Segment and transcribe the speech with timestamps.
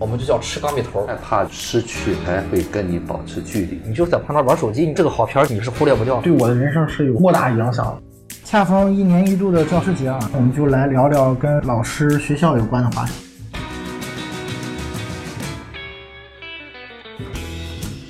[0.00, 1.16] 我们就叫吃钢笔头害。
[1.16, 3.80] 怕失去，还会跟你保持距离。
[3.84, 6.20] 你就在旁边玩手机，你这个好片儿你是忽略不掉。
[6.20, 7.98] 对我的人生是有莫大影响的。
[8.44, 13.12] 恰逢一年一度的教师节啊，我们就来聊聊跟老师、学校有关的话题。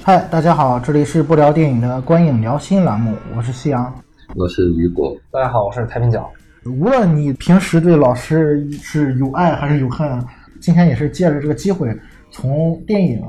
[0.04, 3.90] 嗨，大家好，这里是不聊电影的观影聊心栏目，我是夕阳。
[4.34, 6.30] 我是雨果，大家好，我是太平角。
[6.66, 10.22] 无论你平时对老师是有爱还是有恨，
[10.60, 11.96] 今天也是借着这个机会，
[12.30, 13.22] 从电影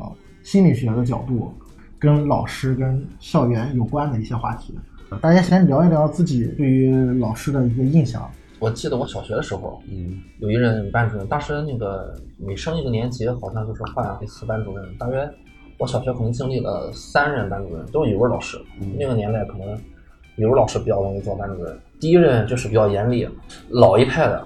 [0.44, 1.54] 心理学的角度，
[1.98, 4.78] 跟老师、跟校园有关的一些话题。
[5.22, 8.30] 大家先聊一聊自己对于老师的一个印象。
[8.60, 14.86] 我记得我小学的时候，嗯，有一任班主任，当时那个每升一个年级，好像就是换一次班主任。
[14.98, 15.28] 大约
[15.78, 18.58] 我小学可能经历了三任班主任，都是语文老师。
[18.98, 19.80] 那个年代可能
[20.36, 21.80] 语文老师比较容易做班主任。
[22.00, 23.28] 第一任就是比较严厉，
[23.70, 24.46] 老一派的。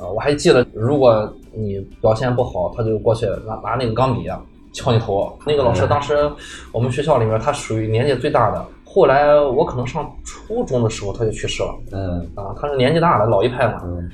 [0.00, 5.38] 啊、我还记得，如果你表现不好，他就过去拿拿那个钢笔啊敲你头。
[5.46, 6.30] 那个老师当时
[6.72, 8.64] 我们学校里面，他属于年纪最大的。
[8.84, 11.74] 后来我可能上初中的时候他就去世了。
[11.92, 14.10] 嗯啊，他是年纪大的老一派嘛，嗯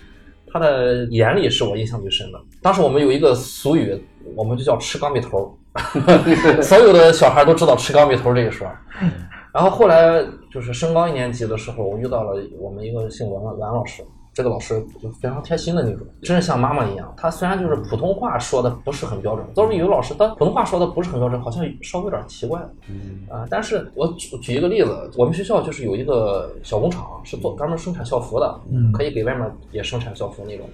[0.52, 2.40] 他的严厉是我印象最深的。
[2.62, 4.00] 当时我们有一个俗语，
[4.36, 8.66] 我们就叫吃钢笔头儿， 所有的小孩都知道吃钢笔头这一说。
[9.52, 14.02] 然后后来就是升高一年级的时候，我遇到了我们一个姓王的王老师，
[14.34, 17.14] 这个老师就非常贴心的那种，真是像妈妈一样。
[17.16, 22.60] 他虽然就是普通话说的不是很标准，都是有的老师他普通话说的不是很标准，好像稍微有点奇怪。
[22.88, 30.68] 嗯啊，但是我举举一个例子，我们学校就是有一个小工厂，是做专门生产校服的，嗯可以给外面也生产校服那种。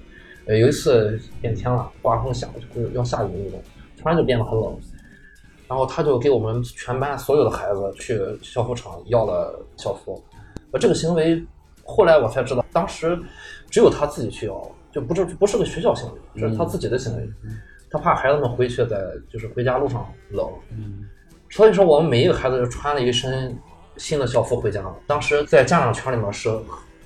[0.46, 3.60] 呃，有一次变天了，刮风下就是要下雨那种，
[4.00, 4.74] 突然就变得很冷，
[5.68, 10.20] 然后他就给我们全班所有的孩子去校服厂要了校服。
[10.72, 11.44] 呃，这个行为
[11.90, 13.18] 后来我才知道，当时
[13.68, 17.28] 只有他自己去要，就不是不是个学校行为，这是他自己的行为。
[17.90, 18.96] 他怕孩子们回去在
[19.28, 21.04] 就是回家路上冷，嗯
[21.50, 23.58] 所以说，我们每一个孩子就穿了一身
[23.96, 24.94] 新的校服回家了。
[25.08, 26.48] 当时在家长圈里面是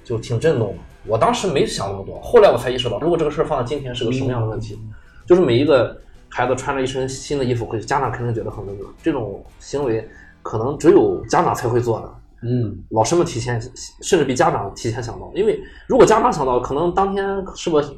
[0.05, 0.83] 就挺震动的。
[1.07, 4.79] 我当时没想那么多，后来我才意识到，如果这个事儿放到今天是个什么样的问题，
[5.27, 8.93] 就是每一个孩子穿着一身新的衣服回去，家长肯定觉得很温暖。
[9.03, 10.07] 这种行为
[10.43, 12.15] 可能只有家长才会做的。
[12.45, 13.61] 嗯老师们提前，
[14.03, 17.25] 甚至比家长提前想到，因为如果家长想到，可能当天
[17.57, 17.89] 是不是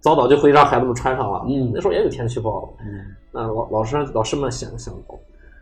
[0.00, 1.44] 早早就会让孩子们穿上了？
[1.48, 2.72] 嗯那时候也有天气预报。
[2.80, 5.18] 嗯那老老师老师们想想到，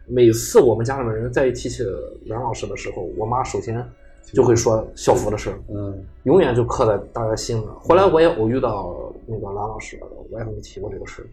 [0.07, 1.83] 每次我们家里面人再一提起
[2.27, 3.85] 阮老师的时候，我妈首先
[4.33, 7.67] 就会说校服的事儿，嗯永远就刻在大家心里。
[7.81, 9.99] 后来我也偶遇到那个梁老师，
[10.31, 11.27] 我也没提过这个事儿。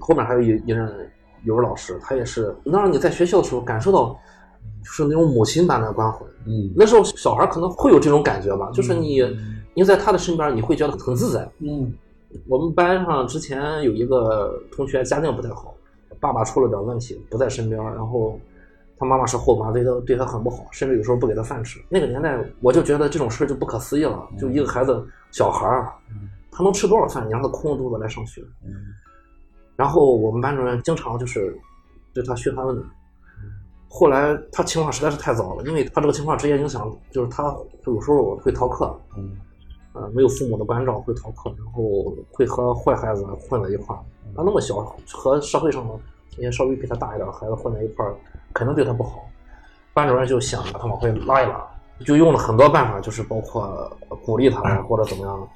[0.00, 0.90] 后面还有一一任
[1.44, 4.18] 语文老师，他也是能让你在学校的时候感受到，
[4.82, 6.24] 就是那种母亲般的关怀。
[6.44, 9.22] 嗯那时候小孩可能会有这种感觉吧，就是你
[9.74, 11.48] 你在他的身边，你会觉得很自在。
[11.60, 11.92] 嗯
[12.48, 15.74] 我们班上之前有一个同学家境不太好，
[16.18, 18.40] 爸爸出了点问题不在身边，然后
[18.98, 21.78] 他妈妈是后妈，对他对他很不好，甚至有时候不给他饭吃。
[21.88, 25.92] 那个年代我就觉得这种事儿就不可思议了，就一个孩子小孩儿，
[26.50, 27.26] 他能吃多少饭？
[27.26, 28.40] 你让他空着肚子来上学。
[28.64, 28.72] 嗯
[29.74, 31.58] 然后我们班主任经常就是
[32.14, 32.86] 对他嘘寒问暖。
[33.94, 37.54] 后来他情况实在是太糟了，因为他这个情况直接影响就是他
[37.84, 39.36] 有时候会逃课，嗯
[39.92, 44.00] 呃，没有父母的关照会逃课，然后会和坏孩子混在一块儿。
[44.34, 44.76] 他那么小，
[45.12, 45.86] 和社会上
[46.38, 48.14] 那些稍微比他大一点的孩子混在一块儿，
[48.54, 49.24] 肯定对他不好。
[49.92, 51.62] 班主任就想把他往回拉一拉，
[52.06, 55.48] 就用了很多办法，就是包括鼓励他呀，或者怎么样。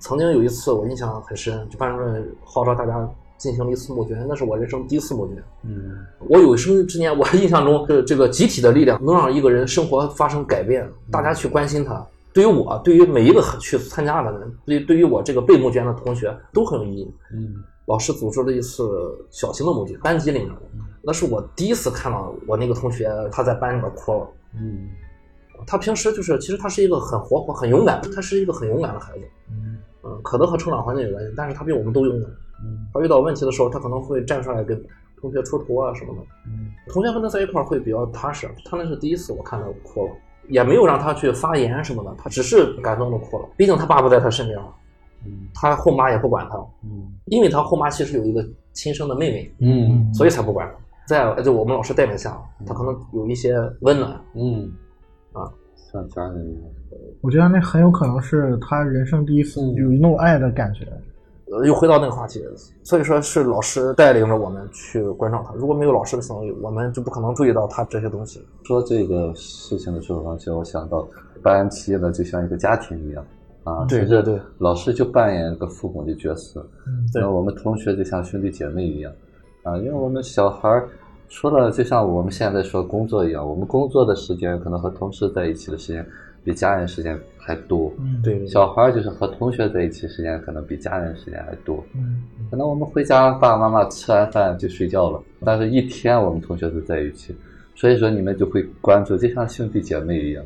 [0.00, 3.06] 曾经有一次我印象很深，就班主任号召大家
[3.42, 5.42] 进行了一次募捐，那是我人生第一次募捐。
[5.64, 5.98] 嗯
[6.28, 12.06] 我有生之年，我 印象中这这个集体的力量能让一个人生活发生改变，大家去关心他。
[12.32, 17.14] 对于我，对于每一个去参加的人，对对于我这个被募捐的同学都很有意义。
[17.34, 18.88] 嗯老师组织了一次
[19.32, 20.52] 小型的募捐，班级里面，
[21.02, 24.28] 那是我第一次看到我那个同学他在班里边哭了。
[24.54, 24.88] 嗯
[25.66, 29.24] 他平时就是，其实他是一个很活泼、很勇敢，他是一个很勇敢的孩子。
[29.50, 32.30] 嗯嗯，可能和成长环境有关系，但是他比我们都勇敢。
[32.62, 34.80] 嗯他遇到问题的时候，他可能会站出来跟
[35.20, 36.20] 同学出头啊什么的。
[36.46, 38.48] 嗯同学跟他在一块儿会比较踏实。
[38.64, 40.12] 他那是第一次我看他哭了，
[40.48, 43.48] 也没有让他去发言什么的，他只是感动的哭了。
[43.56, 44.58] 毕竟他爸不在他身边，
[45.24, 50.74] 嗯他后妈也不管他，嗯因为他后妈其实有一个亲生的妹妹，嗯所以才不管他。
[51.04, 54.20] 在就我们老师带领下，他可能有一些温暖。
[54.34, 54.70] 嗯
[55.32, 56.70] 啊，像家人一样。
[57.22, 60.86] 我觉得那很有可能是他人生第一次有一种爱的感觉。
[61.52, 62.42] 呃，又回到那个话题，
[62.82, 65.52] 所以说是老师带领着我们去关照他。
[65.54, 68.42] 如果没有老师的行为，我们就不可能注意到他这些东西。
[68.64, 71.06] 说这个事情的时候，就我想到
[71.42, 73.24] 办企业呢就像一个家庭一样
[73.64, 79.12] 啊，对对对老师就扮演一个父母的角色，嗯对那我们同学就像兄弟姐妹一样，
[79.62, 80.88] 啊，因为我们小孩儿
[81.28, 86.06] 除了就像我们现在说工作一样，我们工作的时间可能和同事在一起的时间
[86.44, 87.92] 比家人时间还多。
[87.98, 91.84] 嗯，对，小孩儿就是和同学在一起时间可能比家人时间还多。
[91.94, 97.34] 嗯可能我们回家爸爸妈妈吃完饭就睡觉了，但是一天我们同学都在一起，
[97.74, 100.44] 所以说你们就会关注，就像兄弟姐妹一样。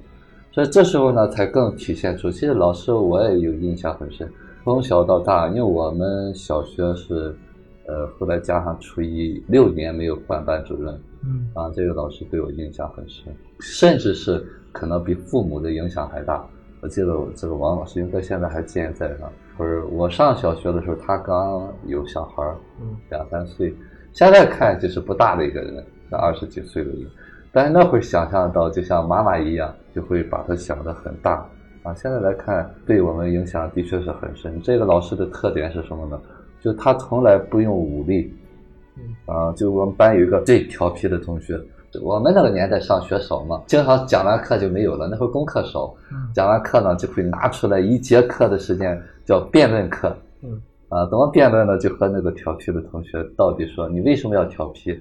[0.52, 4.26] 所以这时候呢，才更体现出，其实老师我也有印象很深，
[4.64, 7.34] 从小到大，因为我们小学是，
[7.87, 13.25] 呃，后来加上初一六年没有换班主任，嗯啊，这个老师对我印象很深，
[13.60, 14.42] 甚至是
[14.76, 16.44] 可能比父母的影响还大。
[16.82, 19.26] 我记得我这个王老师应该现在还健在呢。
[19.56, 23.75] 不是我上小学的时候，他刚有小孩儿，嗯，两三岁，
[24.12, 27.06] 现在看就是不大的一个人，二十几岁的人。
[27.50, 31.49] 但是那会儿想象到，就像妈妈一样，就会把他想得很大
[31.82, 31.94] 啊。
[31.94, 34.61] 现在来看，对我们影响的确是很深。
[34.61, 36.20] 这个老师的特点是什么呢？
[36.61, 38.34] 就他从来不用武力，
[39.25, 41.58] 啊，就我们班有一个最调皮的同学，
[42.02, 46.28] 我们那个年代上学少嘛，经常讲完课就没有了，那会儿功课少，嗯。
[46.34, 51.78] 讲完课呢就会拿出来一节课的时间叫辩论课，嗯，啊，怎么辩论呢？
[51.78, 54.93] 就和那个调皮的同学到底说你为什么要调皮，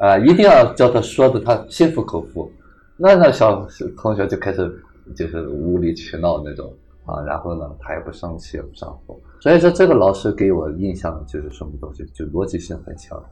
[0.00, 2.50] 啊，一定要叫他说的他心服口服，
[2.96, 4.82] 那那小同学就开始
[5.14, 6.72] 就是无理取闹那种
[7.04, 13.22] 啊，然后呢他也不生气也不上火，所以说这个老师给我印象就是什么东西，就逻辑性很强，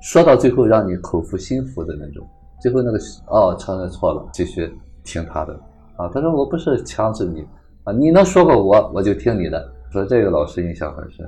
[0.00, 2.26] 说到最后让你口服心服的那种，
[2.66, 2.98] 最后那个
[3.28, 4.68] 哦承认错了，继续
[5.04, 5.54] 听他的
[5.96, 7.46] 啊，他说我不是强制你
[7.84, 11.24] 啊，你能说过我我就听你的，说这个老师印象很深。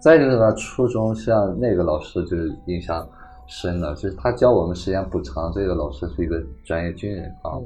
[0.00, 3.04] 再一个呢，初中像那个老师就是印象
[3.48, 7.58] 深了，就是他教我们时间不长，这个老师是一个专业军人啊，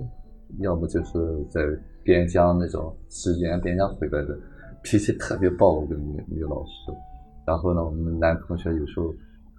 [0.61, 1.61] 要么就是在
[2.03, 4.35] 边疆那种支援边疆回来的，
[4.83, 6.91] 脾气特别暴的女女老师。
[7.45, 9.13] 然后呢，我们男同学有时候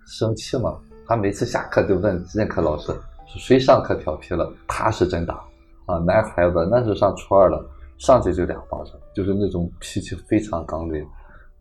[0.07, 2.95] 生气嘛，他每次下课就问任课老师说
[3.39, 5.43] 谁上课调皮了，他是真打
[5.85, 7.63] 啊，男孩子那时候上初二了，
[7.97, 11.05] 上去就两巴掌，就是那种脾气非常刚烈。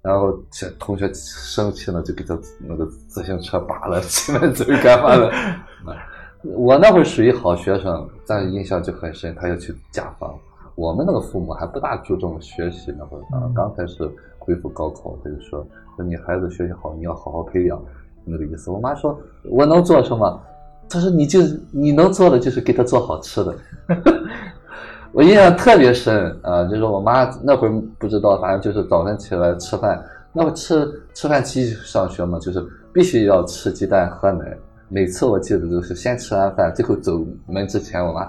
[0.03, 5.31] 然后这同学生气了，就给他那个自行车扒了，骑门嘴干嘛的。
[5.87, 6.07] 啊
[6.43, 10.35] 我那会儿属于好学生，但是印象就很深，他要去家访。
[10.75, 15.63] 我们那个父母还不大注重学习，那会儿啊，刚开始恢复高考，他就说
[15.97, 17.79] 说你孩子学习好，你要好好培养，
[18.25, 18.71] 那个意思。
[18.71, 20.43] 我妈说我能做什么？
[20.91, 21.41] 他说你就
[21.71, 23.55] 你能做的就是给他做好吃的。
[25.13, 34.57] 我印象特别深啊，就是我妈那会儿不知道，反正就是早晨起来吃饭，那会吃吃饭继续上学嘛，就是必须要吃鸡蛋喝奶。
[34.89, 38.29] 每次我记得都是先吃完饭，最后走门之前，我妈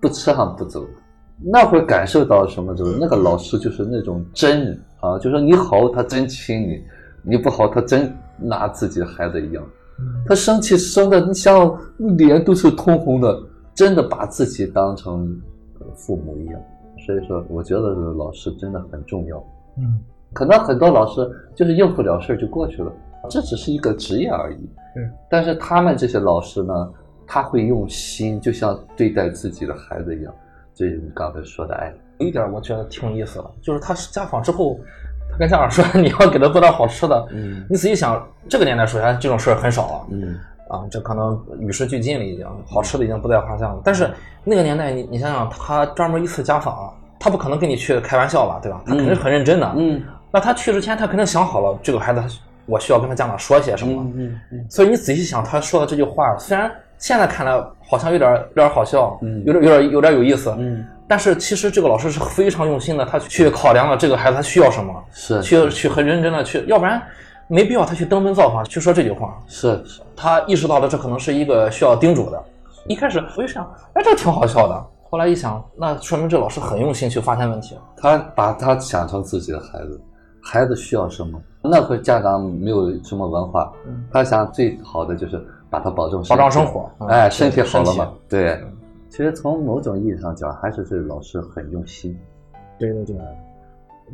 [0.00, 0.84] 不吃还不走。
[1.42, 2.74] 那会儿感受到什么？
[2.74, 6.82] 就是那个老师就是那种真啊，就说你好，他真亲你；
[7.22, 9.64] 你不好，他真拿自己的孩子一样。
[10.26, 11.76] 他生气生的，你像
[12.16, 13.36] 脸都是通红的，
[13.74, 15.40] 真的把自己当成
[15.94, 16.60] 父母一样。
[17.06, 19.36] 所以说，我觉得这个老师真的很重要。
[19.78, 20.00] 嗯
[20.32, 22.92] 可能很多老师就是应付了事儿就过去了，
[23.28, 24.58] 这只是一个职业而已。
[24.94, 26.72] 对，但是他们这些老师呢，
[27.26, 30.32] 他会用心，就像对待自己的孩子一样。
[30.72, 31.92] 这是你刚才说的爱。
[32.18, 34.84] 有一点我觉得挺有意思了，就是他家访之后，他
[35.40, 37.26] 跟家长说 你要给他做点好吃的。
[37.32, 43.80] 嗯你仔细想，这个年代首先这种事儿很少了嗯啊，这可能与时俱进了，已经好吃的已经不在话下了。
[43.82, 44.08] 但是
[44.44, 48.80] 那个年代，你你想想，他专门一次家访，他不可能跟你去开玩笑吧，对吧？
[48.86, 49.72] 他肯定是很认真的。
[49.76, 52.22] 嗯那他去之前，他肯定想好了这个孩子
[52.66, 54.00] 我需要跟他家长说些什么。
[54.14, 67.02] 嗯嗯所以你仔细想，他说的这句话，虽然现在看来好像有点有点好笑，嗯有点有点有点有意思，嗯，但是其实这个老师是非常用心的，他去考量了这个孩子他需要什么，是去去很认真的去，要不然
[67.48, 69.36] 没必要他去登门造访去说这句话。
[69.48, 72.40] 是是，他意识到了这可能是一个需要叮嘱的。
[72.86, 74.86] 一开始我就想，哎，这挺好笑的。
[75.10, 77.76] 后来一想，那说明这老师很用心去发现问题。
[77.96, 80.00] 他把他想成自己的孩子，
[80.40, 81.42] 孩子需要什么？
[81.60, 88.12] 那会家长没有什么文化，嗯他想最好的就是把他保证保障生活嗯哎，身体好了嘛？
[88.28, 88.72] 对嗯，
[89.10, 92.16] 其实从某种意义上讲，还是这个老师很用心。
[92.78, 93.16] 对对对，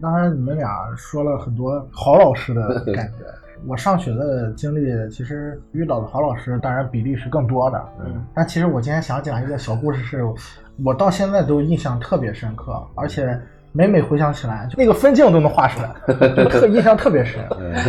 [0.00, 3.18] 当然，你们俩说了很多好老师的 感觉。
[3.66, 7.82] 我上学的经历，其实遇到的好老师，当然比例是更多的。
[8.04, 10.24] 嗯，但其实我今天想讲一个小故事是，
[10.82, 13.38] 我到现在都印象特别深刻，而且
[13.72, 15.94] 每每回想起来，就那个分镜都能画出来，
[16.34, 17.42] 就特 印象特别深。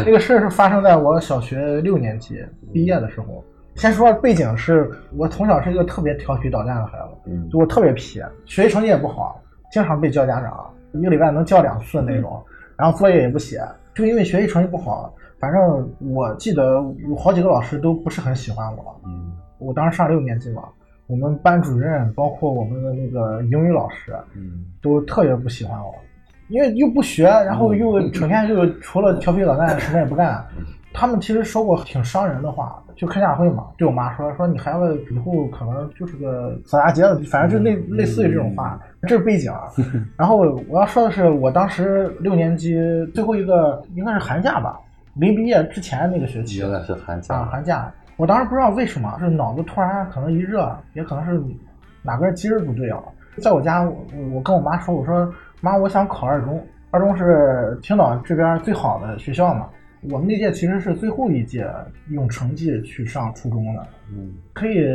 [0.05, 3.43] 那个事儿是发生在我小学六年级毕业的时候。
[3.77, 9.39] 先说背景是我从小是一个特别调皮捣蛋的孩子，嗯就我特别皮，学习成绩也不好，
[9.71, 12.43] 经常被叫家长，一个礼拜能叫两次那种，
[12.75, 13.61] 然后作业也不写，
[13.93, 18.99] 就因为学习成绩不好，反正我记得有好几个老师都不是很喜欢我。
[19.05, 20.63] 嗯我当时上六年级嘛，
[21.05, 25.93] 我们班主任包括我们的那个英语老师嗯都特别不喜欢我，
[26.49, 30.43] 因为又不学，然后又整天就除了调皮捣蛋什么也不干。
[30.99, 39.65] 他们其实说过挺伤人的话，就开家长会嘛，对我妈说说你孩子以后可能就是个扫大街的，反正就类类似于这种话，这是背景啊。
[40.17, 40.37] 然后
[40.67, 42.75] 我要说的是，我当时六年级
[43.13, 44.79] 最后一个应该是寒假吧，
[45.13, 51.39] 临毕业之前那个学期原来是寒假啊，寒假，我当时不知道为什么，是脑子突然可能一热，也可能是
[52.01, 52.97] 哪根筋儿不对啊。
[53.39, 53.95] 在我家，我
[54.33, 59.67] 我跟我妈说，我说妈，我想考二中，二中是青岛这边最好的学校嘛。
[60.01, 61.67] 我们那届其实是最后一届
[62.09, 64.85] 用成绩去上初中的，嗯可以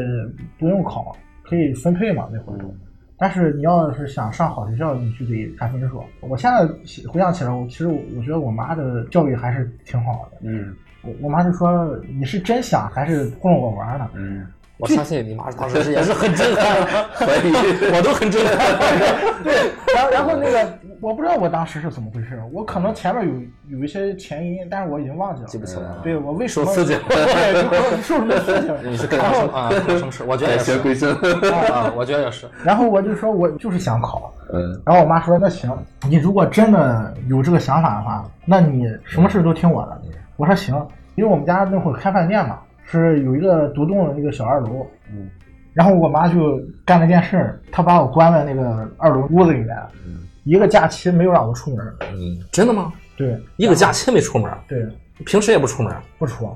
[0.59, 2.59] 不用考，可以分配嘛那会儿。
[2.63, 2.75] 嗯
[3.19, 6.03] 但是你要是想上好学校，你就得看分数。
[6.19, 6.67] 我现在
[7.09, 10.39] 回想起来，我其实我我觉得我妈的教育还是挺好的。
[10.41, 14.11] 嗯我我妈就说你是真想还是糊弄我玩呢？
[14.15, 14.45] 嗯，
[14.83, 16.75] 我相信你妈当时也是很震撼，
[17.15, 17.53] 所以
[17.95, 18.59] 我都很震撼。
[19.95, 20.69] 然后然后那个
[21.01, 25.47] 我不知道我当时是怎么回事，我可能前面有有一些前因，但是我已经忘记了。
[25.47, 26.01] 记不起来了。
[26.03, 28.79] 对我为什么受刺激 对，受什么刺激了？
[28.83, 31.15] 你是看然后生啊，看生事，我觉得也是邪归正。
[31.15, 32.49] 啊，我觉得也是。
[32.65, 35.71] 然后我就说我就是想考，嗯然后我妈说那行，
[36.09, 40.03] 你如果真的有这个想法的话，那你什么事都听我的。
[40.37, 40.75] 我说行，
[41.15, 42.59] 因为我们家那会儿开饭店嘛，
[43.01, 45.31] 是有一个独栋的那个小二楼，嗯
[45.75, 49.75] 然后我妈就干了件事，她把我关在那个二楼屋子里面，
[50.45, 51.95] 一个假期没有让我出门。
[52.13, 52.93] 嗯，真的吗？
[53.17, 54.87] 对一个假期没出门，对，
[55.25, 55.95] 平时也不出门。
[56.19, 56.55] 不出，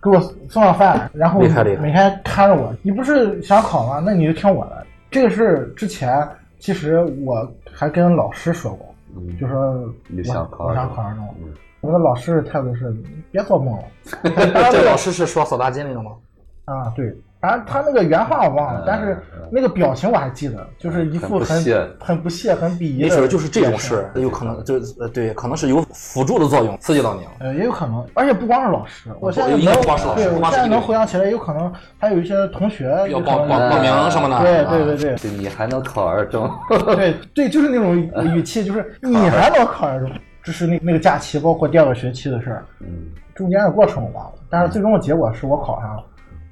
[0.00, 1.48] 给我送上饭，然后每
[1.90, 2.72] 天看着我。
[2.82, 4.00] 你不是想考吗？
[4.04, 4.86] 那你就听我的。
[5.10, 6.24] 这个事之前，
[6.60, 11.34] 其实我还跟老师说过，嗯，就说我你想考我想考二中。
[11.42, 12.94] 嗯我的老师态度是
[13.30, 13.84] 别做梦了。
[14.72, 16.12] 这老师是说扫大街那个吗？
[16.64, 23.08] 啊，对，当然他那个原话我忘了，嗯但是嗯那个表情我还记得，就是一副很很不屑很不屑、很鄙夷的。
[23.08, 27.30] 没准就是这种事，有可能就呃对，可能是有辅助的作用，刺激到你了。
[27.40, 34.38] 呃，也有可能，而且不光是老师，我现在能不光是老师对，我现在能回想起来，有可能还有一些同学要报报报名什么的。
[34.38, 36.48] 对对对对你还能考二中？
[36.94, 37.96] 对对，就是那种
[38.36, 40.08] 语气，就是你还能考二中，
[40.42, 46.04] 这是那那个假期，包括第二个学期的事儿，嗯中间的过程我忘了，但是最终的结果是我考上了。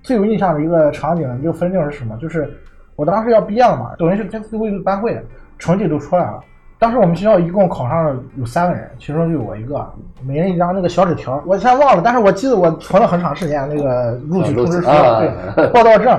[0.03, 2.17] 最有印象的一个场景，一个分镜是什么？
[2.17, 2.51] 就是
[2.97, 5.21] 我当时要毕业了嘛，等于是在最后一次班会，
[5.59, 6.41] 成绩都出来了。
[6.79, 9.87] 当时我们学校一共考上了有三个人，其中就有我一个，
[10.23, 15.21] 每人一张那个小纸条，我现在忘了，但是我记得我存了很长时间那个录取通知书，啊
[15.55, 16.19] 对，报到证。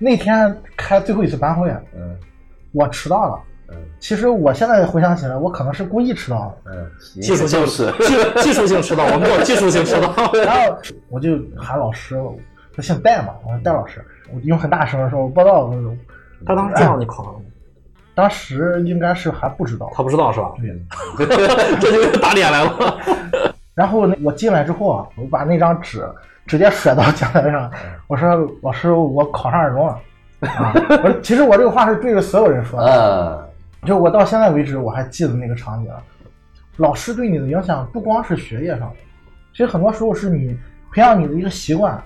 [0.00, 2.16] 那天开最后一次班会，嗯
[2.72, 3.40] 我迟到了。
[3.68, 6.72] 嗯其实我现在回想起来，我可能是故意迟到的。
[6.72, 10.12] 嗯，技术性就是技技术性迟到，我们叫技术性迟到。
[10.44, 10.76] 然后
[11.08, 12.20] 我就喊老师，
[12.74, 15.76] 他姓戴嘛，我说戴老师，我用很大声的说，我报到了。
[16.46, 17.44] 他当时知道你考上了吗？
[18.14, 19.90] 当时应该是还不知道。
[19.94, 20.52] 他不知道是吧？
[20.58, 21.26] 对。
[21.80, 22.98] 这就打脸来了。
[23.74, 26.02] 然后，我进来之后啊，我把那张纸
[26.46, 27.70] 直接甩到讲台上，
[28.06, 28.28] 我说
[28.62, 29.98] 老师，我考上二中了。
[30.40, 33.45] 啊，我说其实我这个话是对着所有人说的，啊，
[33.84, 35.90] 就我到现在为止我还记得那个场景。
[36.78, 38.96] 老师对你的影响不光是学业上的，
[39.52, 40.54] 其实很多时候是你
[40.92, 41.98] 培养你的一个习惯，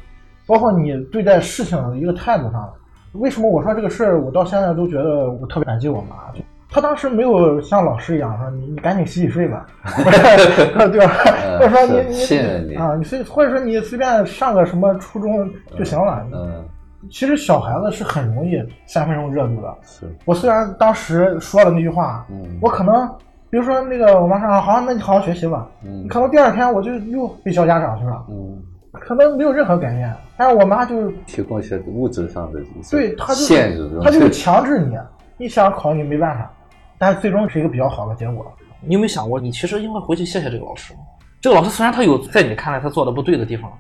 [0.47, 2.73] 包括你对待事情的一个态度上的。
[3.15, 6.33] 为什么我说这个事儿，我到现在都觉得我特别感激我妈。
[6.33, 9.67] 就她当时没有像老师一样说你你赶紧洗洗睡吧，
[10.93, 11.13] 对吧？
[11.59, 16.25] 或者说你你信任你啊，你随或者说你随便上个什么初中就行了。
[16.33, 16.65] 嗯
[17.09, 19.75] 其实小孩子是很容易三分钟热度的。
[19.83, 23.09] 是，我虽然当时说了那句话，嗯我可能
[23.49, 30.15] 比如说那个我妈说好，那你好好学习吧，嗯可能第二天我就又被叫家长去了，嗯，可能没有任何改变。
[30.37, 34.97] 但是我妈就提供一些物质上的对她就是限制，她就是强制你，
[35.39, 36.51] 你想考你没办法，
[36.99, 38.47] 但是最终是一个比较好的结果。
[38.83, 40.95] 你有没有想过，你其实应该回去谢谢这个老师？
[41.41, 43.71] 这个老师虽然他有在你看来他做的不对的地方，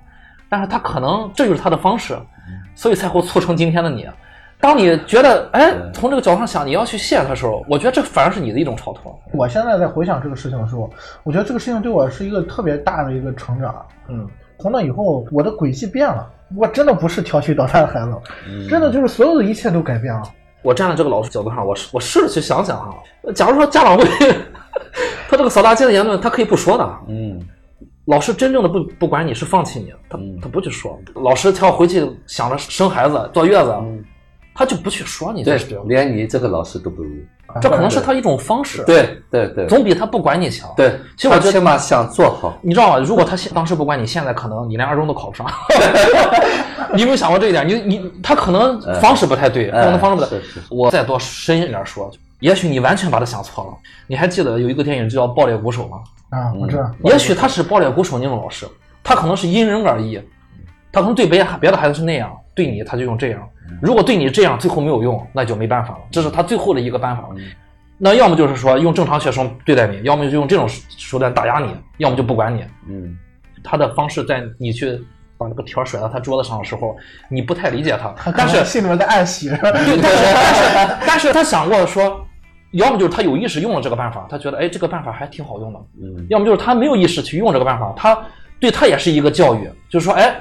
[0.48, 2.18] 但是他可能这就是他的方式，
[2.80, 4.08] 所以才会促成今天的你。
[4.58, 9.14] 当你觉得哎，从这个角度上想你要去谢他的时候，我觉得这反而是你的一种超脱。
[9.34, 10.90] 我现在在回想这个事情的时候，
[11.22, 13.84] 我觉得这个事情对我是一个特别大的一个成长。
[14.08, 14.26] 嗯，
[14.58, 18.16] 从那以后，我的轨迹变了，我真的不是调皮捣蛋的孩子，
[18.48, 20.22] 嗯真的就是所有的一切都改变了。
[20.62, 22.96] 我站在这个老师角度上，我试我试着去想想哈，
[23.34, 24.04] 假如说家长会，
[25.28, 26.90] 他这个扫大街的言论，他可以不说的。
[27.08, 27.38] 嗯
[28.10, 30.98] 老师真正的不不管你是放弃你，他嗯他不去说。
[31.14, 34.04] 老师他要回去想着生孩子坐月子，嗯，
[34.54, 37.10] 他就不去说你对这是这样，连你这个老师都不如，
[37.62, 40.68] 这可能是他一种方式，对对对总比他不管你强。
[40.76, 42.58] 对，其实我觉得起码想做好。
[42.62, 42.98] 你知道吗？
[42.98, 45.46] 如果他现当时不管你，现在可能你连二中都考不上。
[46.92, 47.66] 你有没有想过这一点？
[47.68, 53.78] 你你他可能方式不太对，可能方式不太我再多深一点说，也许你完全把他想错了。
[54.06, 55.98] 你还记得有一个电影叫《爆裂鼓手》吗？
[56.30, 56.90] 啊，我知道。
[57.04, 58.66] 也许他是爆裂鼓手那种老师，
[59.02, 60.20] 他可能是因人而异，
[60.92, 63.48] 他可能对别别的孩子是那样，对你他就用这样。
[63.80, 67.28] 如果对你这样最后没有用，那就没办法了，这是他最后的一个办法。
[68.02, 70.66] 那要么就是说用正常学生对待你，要么就用这种
[70.96, 72.64] 手段打压你，要么就不管你。
[72.88, 73.16] 嗯，
[73.62, 74.98] 他的方式在你去
[75.36, 76.96] 把那个条甩到他桌子上的时候，
[77.28, 82.26] 你不太理解他，但是心里面在暗喜，对，但是但是 但是他想过说，
[82.72, 88.20] 要么就是他有意识用了这个办法，他觉得哎这个办法还挺好用的，嗯要么就是他没有意识去用这个办法，他
[88.58, 90.40] 对他也是一个教育，就是说哎，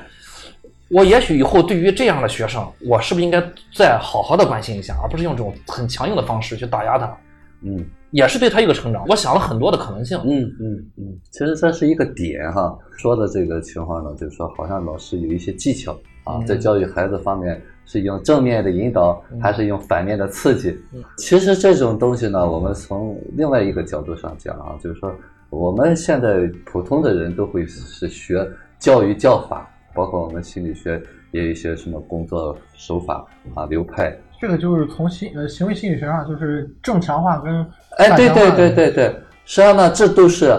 [0.90, 3.42] 我也许以后对于这样的学生，我是不是应该
[3.74, 7.18] 再好好的关心一下，而不是用这种很强硬的方式去打压他，
[7.62, 9.06] 嗯也是对他一个成长。
[9.08, 12.76] 我想了很多的可能性，嗯嗯嗯，其实这是一个点哈。
[12.98, 15.94] 说的这个情况呢，就是说好像老师有一些技巧
[16.24, 20.70] 啊，嗯在教育孩子方面是用正面的引导，还是用反面的刺激。
[20.94, 21.04] 嗯？
[21.18, 25.12] 其实这种东西呢，我们从另外一个角度上讲啊，就是说
[25.50, 37.66] 我们现在普通的人都会是学教育教法，包括我们心理学也有一些什么工作手法啊流派，这个就是从心呃行为心理学上，就是正强化跟
[37.98, 39.06] 哎，对对对对对，
[39.46, 40.56] 实际上呢，这都是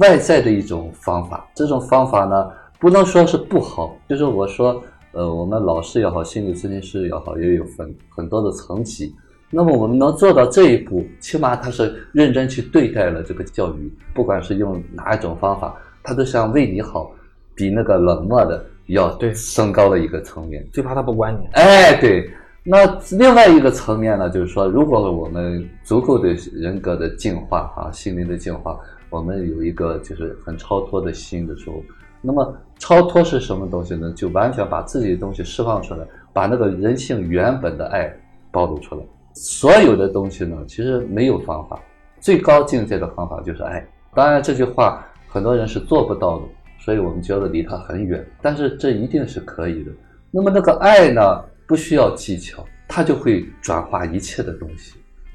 [0.00, 1.48] 外在的一种方法。
[1.54, 4.82] 这种方法呢，不能说是不好，就是我说，
[5.14, 9.14] 呃，我们老师也好，心理咨询师也好，也有很很多的层级。
[9.48, 17.12] 那么我们能做到这一步，起码他是认真去对待了这个教育，不管是用哪一种方法，他都想为你好，
[17.54, 20.66] 比那个冷漠的要对升高了一个层面。
[20.72, 21.46] 最怕他不管你。
[21.52, 22.28] 哎，对。
[22.64, 28.80] 那另外一个层面呢，就是说，如果我们足够的人格的净化啊，心灵的净化，
[29.10, 31.76] 我们有一个就是很超脱的心的时候，
[32.24, 34.10] 那么超脱是什么东西呢？
[34.16, 38.10] 就完全把自己的东西释放出来，把那个人性原本的爱
[38.50, 39.02] 暴露出来。
[39.34, 41.78] 所有的东西呢，其实没有方法，
[42.20, 43.86] 最高境界的方法就是爱。
[44.14, 46.44] 当然，这句话很多人是做不到的，
[46.78, 48.24] 所以我们觉得离它很远。
[48.40, 49.90] 但是这一定是可以的。
[50.30, 54.94] 那么那个爱呢，不需要技巧，它就会转化一切的东西。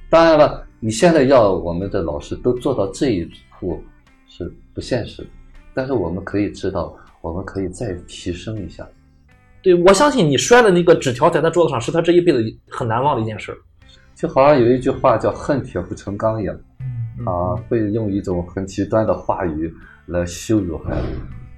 [0.10, 3.84] 当然了，你现在要我们的老师都做到这一步
[4.28, 5.28] 是不现实的，
[5.80, 8.86] 但是我们可以知道，我们可以再提升一下。
[9.62, 13.58] 对，我相信你摔的那个纸条在他桌子上，是他这一辈子很难忘的一件事。
[14.14, 16.60] 就好像有一句话叫“恨铁不成钢”一样，
[17.18, 19.74] 嗯啊，会用一种很极端的话语
[20.08, 21.08] 来羞辱孩子。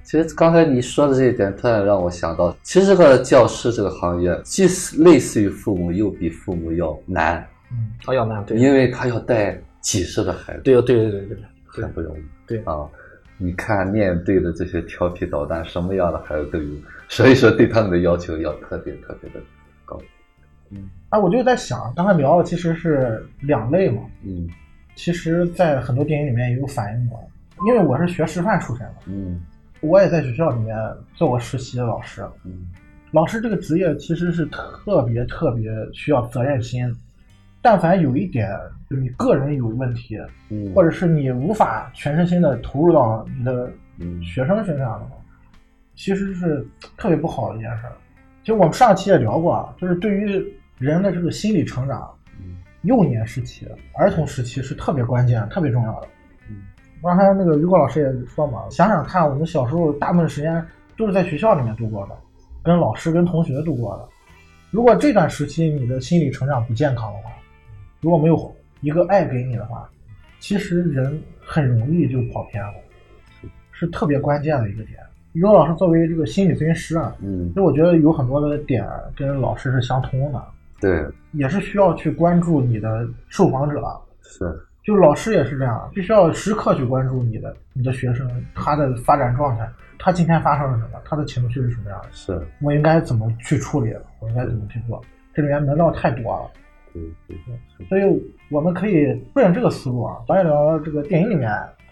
[0.04, 11.36] 其实刚才你说的这一点，突然让我想到，其实这个教师这个行业，既是类似于父母，又比父母要难，嗯他要难，对，因为他要带几十个孩子，对对对对对
[11.74, 12.22] 对很不容易。
[12.46, 12.86] 对啊，
[13.42, 16.70] 你看面对的这些调皮捣蛋，什么样的孩子都有，
[17.08, 19.40] 所以说对他们的要求要特别特别的
[19.84, 20.00] 高。
[20.70, 24.48] 嗯哎，我就在想，刚才聊的其实是两类嘛，嗯
[24.94, 27.18] 其实，在很多电影里面也有反映过。
[27.66, 29.40] 因为我是学师范出身的，嗯
[29.80, 30.76] 我也在学校里面
[31.14, 32.24] 做过实习的老师。
[32.44, 32.68] 嗯
[33.10, 36.90] 老师这个职业其实是特别特别需要责任心，
[37.62, 38.50] 但凡有一点
[38.90, 40.18] 你个人有问题，
[40.50, 45.16] 嗯，或者是你无法全身心的投入到你的嗯学生身上的话，
[45.94, 47.92] 其实是特别不好的一件事儿。
[48.40, 50.44] 其实我们上期也聊过啊，就是对于
[50.78, 56.08] 人的这个心理成长，嗯幼年时期、儿童时期是特别关键、特别重要的。
[56.50, 56.56] 嗯
[57.00, 60.64] 刚才那个于果老师也说嘛，想想看，我们小时候大部分时间
[60.96, 62.16] 都是在学校里面度过的，
[62.62, 64.08] 跟老师、跟同学度过的。
[64.70, 67.30] 如果这段时期你的心理成长不健康的话，
[68.02, 69.88] 如果没有一个爱给你的话，
[70.40, 72.74] 其实人很容易就跑偏了，
[73.70, 74.98] 是特别关键的一个点。
[75.34, 78.84] 于果老师作为这个心理咨询师啊，嗯其实我觉得有很多的点
[79.16, 80.44] 跟老师是相通的，
[80.80, 83.80] 对也是需要去关注你的受访者。
[84.20, 95.00] 是就老师也是这样，必须要时刻去关注你的你的学生他的发展状态，他今天发生了什么，他的情绪是什么样的，是，我应该怎么去处理，我应该怎么去做，
[95.32, 96.50] 这里面门道太多了。
[96.92, 97.36] 对对
[97.76, 98.02] 是所以
[98.50, 101.50] 我们可以顺着这个思路啊，聊一聊这个电影里面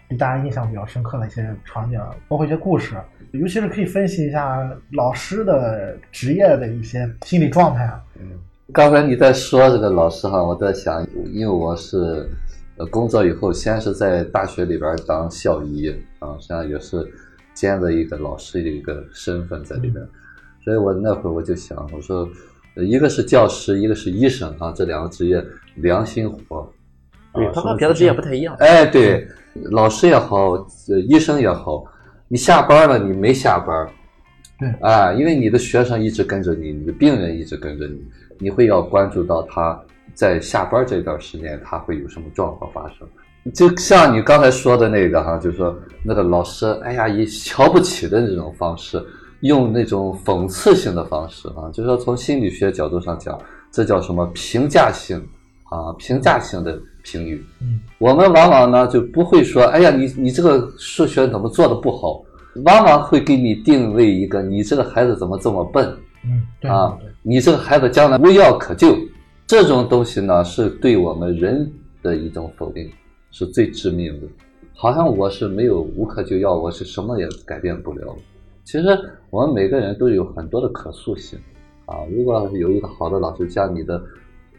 [0.09, 2.95] 给大家印象比较深刻的一些场景，包括一些故事，
[3.31, 8.03] 尤其是可以分析一下老师的职业的一些心理状态啊。
[8.19, 8.39] 嗯，
[8.73, 12.29] 刚才你在说这个老师哈，我在想，因为我是
[12.77, 17.09] 呃工作以后，先是在大学里边当校医啊，实际上也是
[17.53, 20.05] 兼着一个老师的一个身份在里边，
[20.63, 22.29] 所以我那会儿我就想，我说，呃
[22.75, 25.43] 一个是教师，一个是医生啊，这两个职业
[25.75, 26.71] 良心活，
[27.33, 28.55] 对啊他和别的职业不太一样。
[28.59, 29.27] 哎，对，
[29.71, 30.51] 老师也好，
[30.89, 31.83] 呃医生也好，
[32.27, 33.87] 你下班了，你没下班，
[34.57, 38.01] 对啊，因为你的学生一直跟着你，你的病人一直跟着你，
[38.39, 39.79] 你会要关注到他
[40.13, 43.07] 在下班这段时间他会有什么状况发生。
[43.53, 49.03] 就像你刚才说的那个哈，就是说那个老师，哎呀，以瞧不起的那种方式，
[49.41, 53.37] 用那种讽刺性的方式啊，就是说从心理学角度上讲，
[53.71, 55.17] 这叫什么评价性
[55.65, 57.43] 啊，评价性的评语。
[57.61, 62.23] 嗯，我们往往呢就不会说，哎呀，你你这个数学怎么做的不好，
[62.65, 65.91] 往往会给你定位一个，你这个孩子怎么这么笨
[66.23, 68.95] 嗯，对啊你这个孩子将来无药可救。
[69.47, 71.69] 这种东西呢，是对我们人
[72.01, 72.89] 的一种否定，
[73.31, 74.27] 是最致命的。
[74.73, 78.15] 好像我是没有无可救药，我是什么也改变不了。
[78.63, 78.87] 其实
[79.29, 81.39] 我们每个人都有很多的可塑性
[81.85, 81.97] 啊。
[82.15, 84.01] 如果有一个好的老师，像你的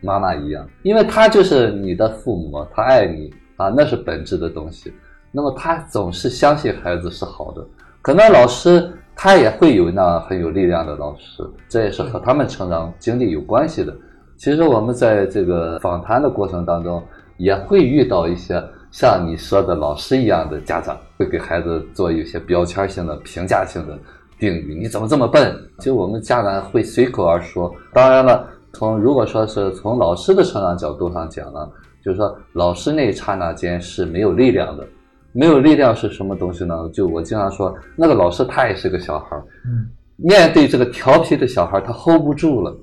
[0.00, 4.92] 妈妈一样，因为他就是你的父母，他爱你啊，那是本质的东西。
[5.30, 7.66] 那么他总是相信孩子是好的。
[8.02, 13.96] 可能老师他也会有那很有力量的老师，这也是和他们成长经历有关系的。
[14.36, 17.02] 其实我们在这个访谈的过程当中，
[17.36, 18.62] 也会遇到一些
[18.92, 23.98] 像你说的老师一样的家长，会给孩子做一些标签性的、评价性的
[24.38, 24.78] 定语。
[24.78, 25.58] 你怎么这么笨？
[25.80, 27.74] 就我们家长会随口而说。
[27.92, 31.68] 当然了，从如果说是从老师的成长角度上讲呢，
[32.04, 34.86] 就是说老师那一刹那间是没有力量的。
[35.34, 36.74] 没有力量是什么东西呢？
[36.92, 42.76] 就我经常说，那个老师他也是个小孩儿，嗯，面对这个调皮的小孩儿，他 hold 不住了，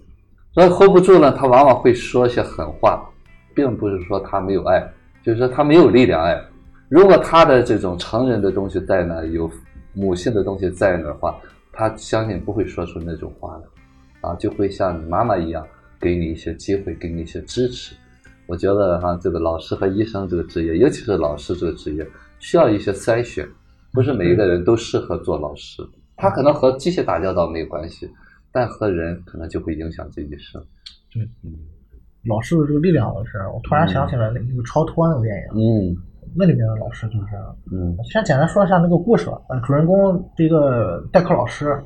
[0.51, 3.07] 所以 hold 不住呢，他往往会说一些狠话，
[3.53, 4.83] 并不是说他没有爱，
[5.23, 6.41] 就是说他没有力量爱。
[6.87, 9.49] 如果他的这种成人的东西在那，有
[9.93, 11.39] 母性的东西在那的话，
[11.71, 15.65] 他相信不会说出那种话的，啊，就会像你妈妈一样，
[15.99, 17.95] 给你一些机会，给你一些支持。
[18.47, 22.07] 我觉得哈，这个老师和医生这个职业，尤其是老师这个职业，
[22.39, 23.47] 需要一些筛选，
[23.93, 25.87] 不是每一个人都适合做老师。
[26.17, 28.09] 他可能和机械打交道没有关系，
[28.51, 30.65] 但和人可能就会影响这一生。
[32.25, 35.95] 老师的这个力量的事儿，我突然想起来那个超脱那个电影，嗯
[36.35, 37.27] 那里面的老师就是。
[37.71, 39.39] 嗯先简单说一下那个故事吧。
[39.49, 41.81] 呃，主人公这个代课老师，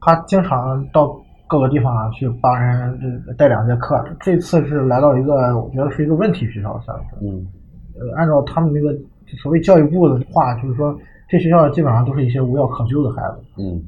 [0.00, 1.14] 他经常到
[1.46, 4.02] 各个地方啊去帮人带两节课。
[4.20, 7.16] 这次是来到一个我觉得是一个问题学校，算是。
[7.24, 7.46] 嗯
[7.94, 8.92] 呃，按照他们那个
[9.40, 13.44] 所谓教育部的话，就是说这学校基本上都是一些无药可救的孩子。
[13.58, 13.80] 嗯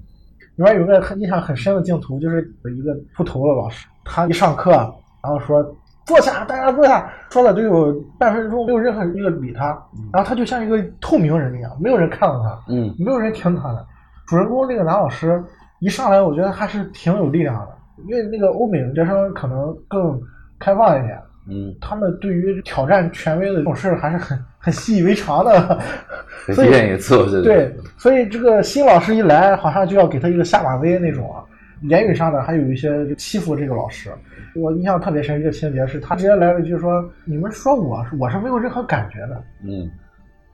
[0.55, 5.63] 里面有个很印象很深的镜头，就是有一个秃头的老师，他一上课，然后说
[6.07, 9.67] 坐下，大家坐下，说了得有半分钟，没有任何一个理他，
[10.13, 13.85] 然后他就像一个透明人一样，没有人看到他，嗯没有人听他的。
[14.27, 15.43] 主人公那个男老师
[15.81, 17.69] 一上来，我觉得还是挺有力量的，
[18.09, 20.21] 因为那个欧美留学生可能更
[20.59, 25.81] 开放一点，嗯，他们对于挑战权威的这种事儿还是很很习以为常的，
[26.55, 27.43] 所以愿意做这个。
[27.43, 31.43] 对，所以这个新老师一来，好像就要给他一个下马威那种啊。
[31.83, 34.11] 言语上的还有一些欺负这个老师。
[34.55, 39.91] 我印象特别深一个情节是，他直接来了一句说：“你们说我是我是没有任何感觉的，嗯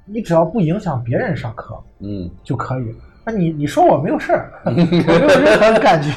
[0.04, 2.94] 你只要不影响别人上课嗯就可以。
[3.24, 6.10] 那你你说我没有事儿，我没有任何感觉。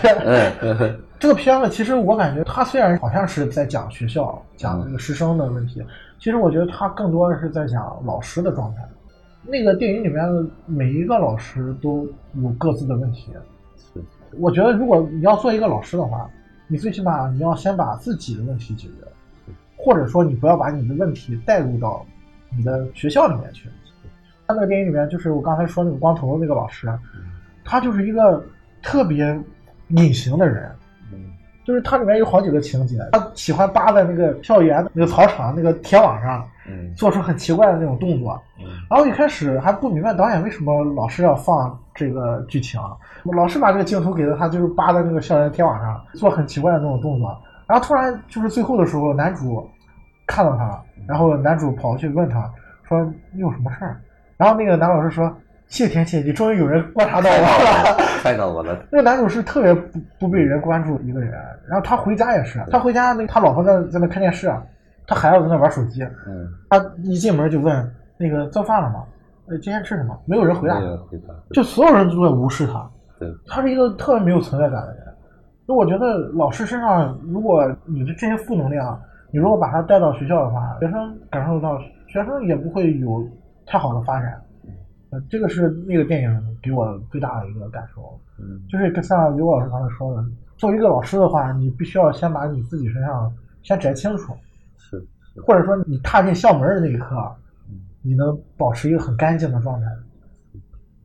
[1.19, 5.85] 这个片子其实我感觉，他虽然好像是在讲学校、讲这个师生的问题，
[6.17, 8.81] 其实我觉得他更多的是在讲老师的状态。
[9.43, 12.07] 那个电影里面的每一个老师都
[12.41, 13.31] 有各自的问题。
[14.31, 16.29] 是我觉得如果你要做一个老师的话，
[16.67, 22.05] 你最起码你要先把自己的问题解决，或者说你不要把你的问题带入到
[22.55, 23.69] 你的学校里面去。
[24.47, 26.87] 他那个电影里面，就是我刚才说那个光头的那个老师，
[27.63, 28.45] 他就是一个
[28.81, 29.37] 特别
[29.89, 30.71] 隐形的人。
[31.11, 31.31] 嗯
[31.65, 38.41] 就是它里面有好几个情节，他喜欢扒在那个校园那个操场那个铁网上，嗯做出很奇怪的那种动作。
[38.59, 42.79] 嗯然后一开始还不明白导演为什么老是要放这个剧情，
[43.35, 47.35] 老是把这个镜头给到他，就是扒在那个校园铁网上做很奇怪的那种动作。
[47.67, 49.67] 然后突然就是最后的时候，男主
[50.27, 52.47] 看到他了，然后男主跑过去问他
[52.87, 53.99] 说：“你有什么事儿？”
[54.37, 55.35] 然后那个男老师说
[55.67, 58.77] ：“谢天谢地，终于有人观察到我了。”看到我了。
[58.91, 61.31] 那个男主是特别不不被人关注一个人，
[61.67, 64.53] 然后他回家也是，他回家那他老婆在在那看电视，
[65.07, 69.03] 他孩子在那玩手机，嗯，他一进门就问那个做饭了吗？
[69.47, 70.19] 呃，今天吃什么？
[70.25, 70.79] 没有人回答。
[71.51, 72.89] 就所有人都在无视他，
[73.19, 75.05] 对，他是一个特别没有存在感的人。
[75.67, 78.99] 就我觉得老师身上，如果你的这些负能量，
[79.31, 83.27] 你如果把他带到学校的话，学生感受到，学生也不会有
[83.65, 84.41] 太好的发展。
[85.11, 88.01] 呃，这个是那个电影给我最大的一个感受。
[88.39, 90.23] 嗯就是跟像刘老师刚才说的，
[90.57, 94.33] 作为一个老师的话，你必须要先把你自己身上先摘清楚。
[95.35, 97.15] 是或者说你踏进校门的那一刻，
[98.01, 99.87] 你能保持一个很干净的状态。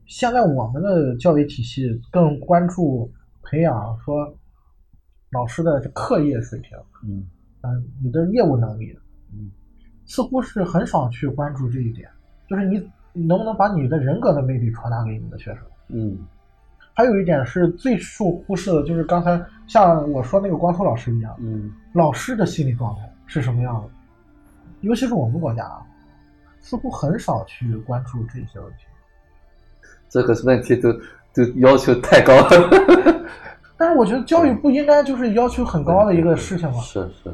[0.07, 3.11] 现在我们的教育体系更关注
[3.43, 4.33] 培养说
[5.31, 7.27] 老师的课业水平，嗯
[7.61, 8.97] 嗯，你的业务能力，
[9.33, 9.51] 嗯，
[10.05, 12.09] 似乎是很少去关注这一点，
[12.49, 12.77] 就是你
[13.13, 15.63] 你能不能把你的人格的魅力传达给你的学生。
[15.89, 16.17] 嗯
[16.93, 23.89] 还有一点是最受忽视的，就是刚才像我说那个光头老师一样，嗯老师的心理状态是什么样的？
[24.81, 25.81] 尤其是我们国家啊，
[26.59, 28.85] 似乎很少去关注这些问题。
[30.09, 30.91] 这个问题都
[31.33, 33.25] 都要求太高了。
[33.77, 36.79] 但是我觉得教育不应该就是要求很高的一个事情吗？
[36.81, 37.33] 是是，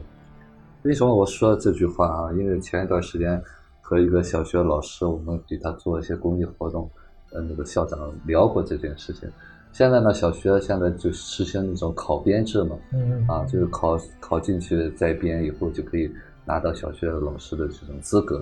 [0.84, 2.32] 为什么我说这句话啊？
[2.34, 3.42] 因为前一段时间
[3.82, 6.90] 和一个小学老师，我们给他做一些公益活动，
[7.34, 9.30] 呃，那个校长聊过这件事情。
[9.74, 16.10] 现在呢，小学现在就实行那种考编制嘛，嗯啊，就是考考进去再编以后就可以
[16.48, 18.42] 拿到小学老师的这种资格，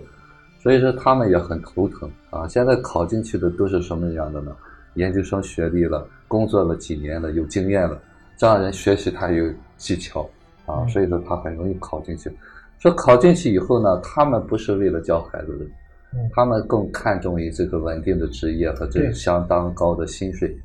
[0.59, 2.47] 所以说他们也很头疼啊。
[2.47, 4.55] 现在考进去的都是什么样的呢？
[4.93, 7.99] 研究生学历了，工作了几年了，有经验了，
[8.37, 9.43] 这样人学习他有
[9.75, 10.21] 技巧
[10.65, 12.31] 啊，嗯所以说他很容易考进去。
[12.77, 15.65] 说考进去以后呢，他们不是为了教孩子的，
[16.13, 20.55] 嗯他们更看重于这个稳定的职业和这个相当高的薪水。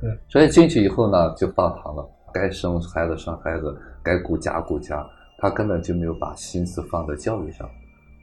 [0.00, 5.06] 对，所以进去以后呢，就放堂了，该生孩子生孩子，该顾家顾家，
[5.38, 7.66] 他根本就没有把心思放在教育上。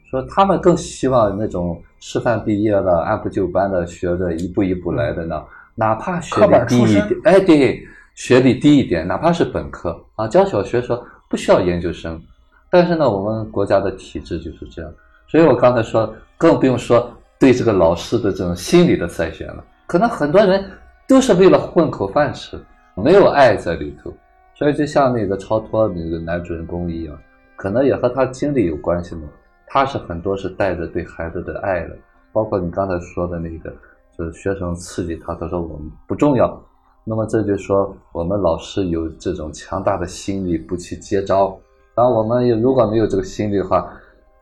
[0.07, 12.21] 说他们更希望那种师范毕业的、按部就班的学着，一步一步来的呢，哪怕学历低一点，哎，对，学历低一点，哪怕是本科啊，教小学说不需要研究生，
[12.69, 14.93] 但是呢，我们国家的体制就是这样，
[15.27, 19.63] 所以我刚才说，更不用说对这个老师的这种心理的筛选了。
[19.87, 20.63] 可能很多人
[21.07, 24.13] 都是为了混口饭吃，没有爱在里头，
[24.57, 27.15] 所以就像那个超脱那个男主人公一样，
[27.57, 29.23] 可能也和他经历有关系嘛。
[29.67, 31.97] 他是很多是带着对孩子的爱的，
[32.31, 33.69] 包括你刚才说的那个，
[34.17, 36.61] 就是学生刺激他，他说我们不重要。
[37.03, 41.55] 那么这就说我们老师有这种强大的心理不去接招。
[41.93, 43.91] 当我们如果没有这个心理的话，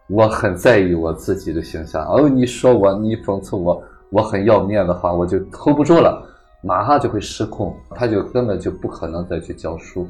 [0.08, 2.06] 我很在意我自己的形象。
[2.06, 6.24] 哦，你说我，你讽刺我，我很要面的话，我就 hold 不住了，
[6.64, 10.08] 马上就会失控，他就根本就不可能再去教书。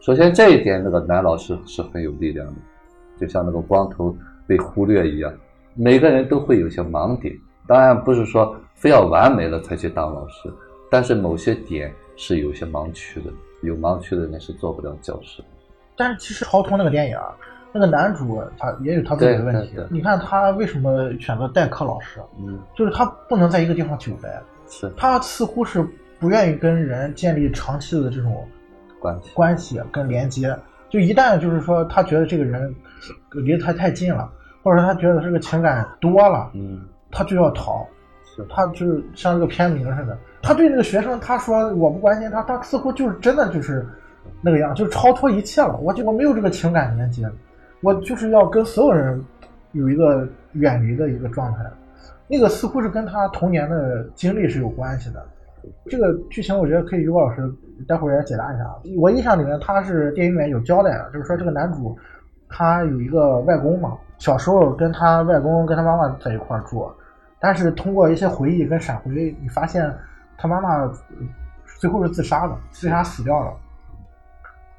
[0.00, 2.54] 首先这一点，那个男老师是很有力量的，
[3.18, 4.14] 就像那个光头
[4.46, 5.32] 被忽略一样，
[5.74, 7.34] 每个人都会有些盲点。
[7.66, 10.52] 当然不是说非要完美了才去当老师，
[10.90, 13.30] 但是某些点是有些盲区的，
[13.62, 15.42] 有盲区的人是做不了教师。
[15.96, 17.34] 但是其实超脱那个电影啊，
[17.72, 19.74] 那个男主他也有他自己的问题。
[19.90, 22.20] 你看他为什么选择代课老师？
[22.38, 25.84] 嗯，就是他不能在一个地方久待，是他似乎是
[26.18, 28.46] 不愿意跟人建立长期的这种
[29.00, 29.30] 关系。
[29.34, 30.56] 关系跟连接。
[30.88, 32.74] 就一旦就是说他觉得这个人
[33.32, 34.30] 离他太近了，
[34.62, 37.86] 或者他觉得这个情感多了，嗯，他就要逃。
[38.48, 43.84] 他就是像这个片名似的，他对那个学生他说我不关心他，他似乎就是真的就是
[44.40, 45.76] 那个样，就是超脱一切了。
[45.78, 47.28] 我就我没有这个情感连接，
[47.80, 49.20] 我就是要跟所有人
[49.72, 51.64] 有一个远离的一个状态。
[52.28, 55.26] 那个似乎是跟他童年的经历是有关系的。
[55.90, 57.42] 这个剧情我觉得可以于果老师
[57.86, 58.64] 待会儿也解答一下。
[58.96, 61.98] 我印象里面他是电影里面有交代的，就是说这个男主
[62.48, 66.90] 他有一个外公嘛，小时候跟他外公跟他妈妈在一块儿住，
[67.40, 69.92] 但是通过一些回忆跟闪回，你发现
[70.38, 70.94] 他妈妈呃
[71.80, 73.52] 最后是自杀了，自杀死掉了。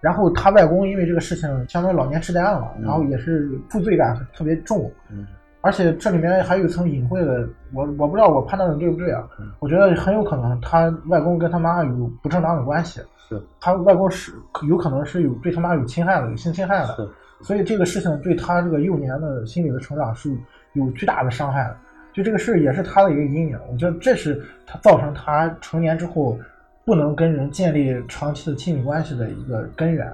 [0.01, 5.27] 然后他外公因为这个事情相当于老年痴呆了嘛，嗯然后也是负罪感特别重，嗯
[5.62, 9.28] 而且这里面还有一层隐晦的，我我不知道我判断的对不对啊？
[9.39, 14.32] 嗯我觉得很有可能他外公跟他妈有不正当的关系，是他外公是
[14.67, 17.10] 有可能是有对他妈有侵害的，有性侵害的，
[17.41, 20.34] 所以这个事情对他这个幼年的心理的成长是
[20.74, 21.76] 有巨大的伤害的。
[22.13, 26.38] 就这个事也是他的一个阴影，我觉得这是他造成他成年之后
[26.84, 30.12] 不能跟人建立长期的亲密关系的一个根源。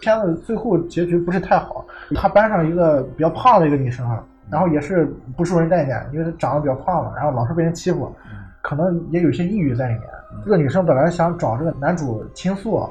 [0.00, 8.14] 片子最后结局不是太好，他班上一个比较胖的一个女生，啊然后也是不受人待见，因为她长得比较胖嘛，然后老是被人欺负，
[8.62, 10.02] 可能也有一些抑郁在里面。
[10.44, 12.88] 这个女生本来想找这个男主倾诉，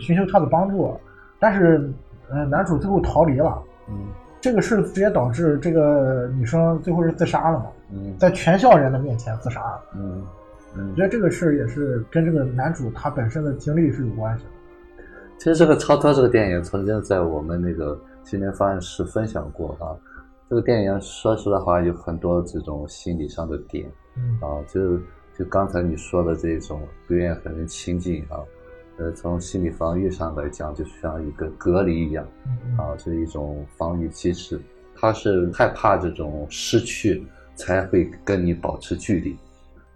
[0.00, 0.98] 寻求他的帮助，
[1.38, 1.90] 但是
[2.30, 3.62] 呃男主最后逃离了。
[3.88, 4.08] 嗯
[4.40, 9.82] 这个事直接导致这个女生最后是自杀了嘛，嗯在全校人的面前自杀了。
[9.94, 10.22] 嗯
[10.74, 14.50] 嗯我觉得这个事也是跟这个男主他本身的经历是有关系的。
[15.36, 19.92] 其实这个《超脱》这个电影曾经在我们那个青年方案室分享过啊。
[20.50, 24.98] 这个电影说实话有很多这种心理上的点嗯啊，就
[25.38, 28.42] 就刚才你说的这种不愿意和人亲近啊，
[28.98, 34.60] 呃，从心理防御上来讲，就像一个隔离一样嗯啊，是一种防御机制。
[34.96, 39.36] 他是害怕这种失去，才会跟你保持距离，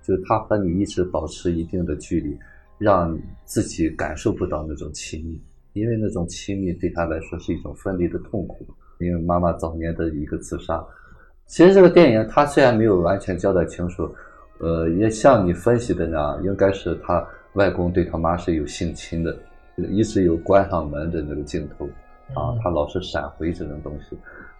[0.04, 2.38] 就他和你一直保持一定的距离，
[2.78, 8.64] 让自己感受不到那种亲密，因为那种亲密对他来说是一种分离的痛苦。
[8.98, 10.84] 因为妈妈早年的一个自杀，
[11.46, 14.14] 其实这个电影他虽然没有完全交代清楚，
[14.58, 19.36] 呃，也像你分析的那样，应该是他外公对他妈是有性侵的，
[19.76, 21.86] 一直有关上门的那个镜头
[22.40, 24.16] 啊，他老是闪回这种东西。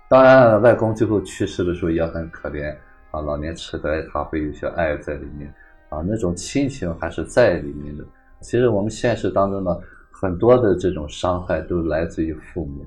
[0.09, 2.70] 当然，外公最后去世的时候也很可怜
[3.11, 5.53] 啊，老年痴呆，他会有些爱在里面
[5.88, 8.05] 啊，那种亲情还是在里面的。
[8.40, 9.77] 其实我们现实当中呢，
[10.12, 12.85] 很多的这种伤害都来自于父母。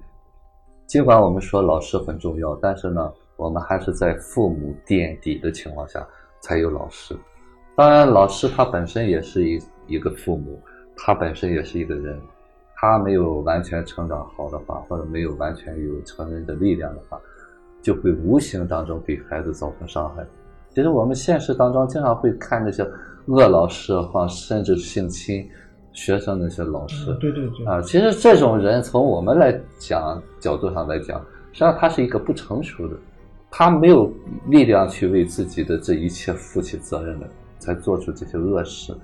[0.88, 6.08] 尽管我们说老师很重要，但是呢，我们还是在父母垫底的情况下
[6.40, 7.14] 才有老师。
[7.76, 10.62] 当然，老师他本身也是一一个父母，
[10.96, 12.18] 他本身也是一个人。
[12.80, 17.20] 他没有完全成长好的话，或者没有完全有成人的力量的话，
[17.82, 20.26] 就会无形当中给孩子造成伤害。
[20.70, 22.88] 其实我们现实当中经常会看那些
[23.26, 25.50] 恶老师或甚至性侵
[25.98, 31.20] 学生那些老师，对对对啊，其实这种人从我们来讲角度上来讲，
[31.52, 32.96] 实际上他是一个不成熟的，
[33.50, 34.14] 他没有
[34.46, 38.96] 力量去为自己的这一切负起责任的，才做出这些恶事。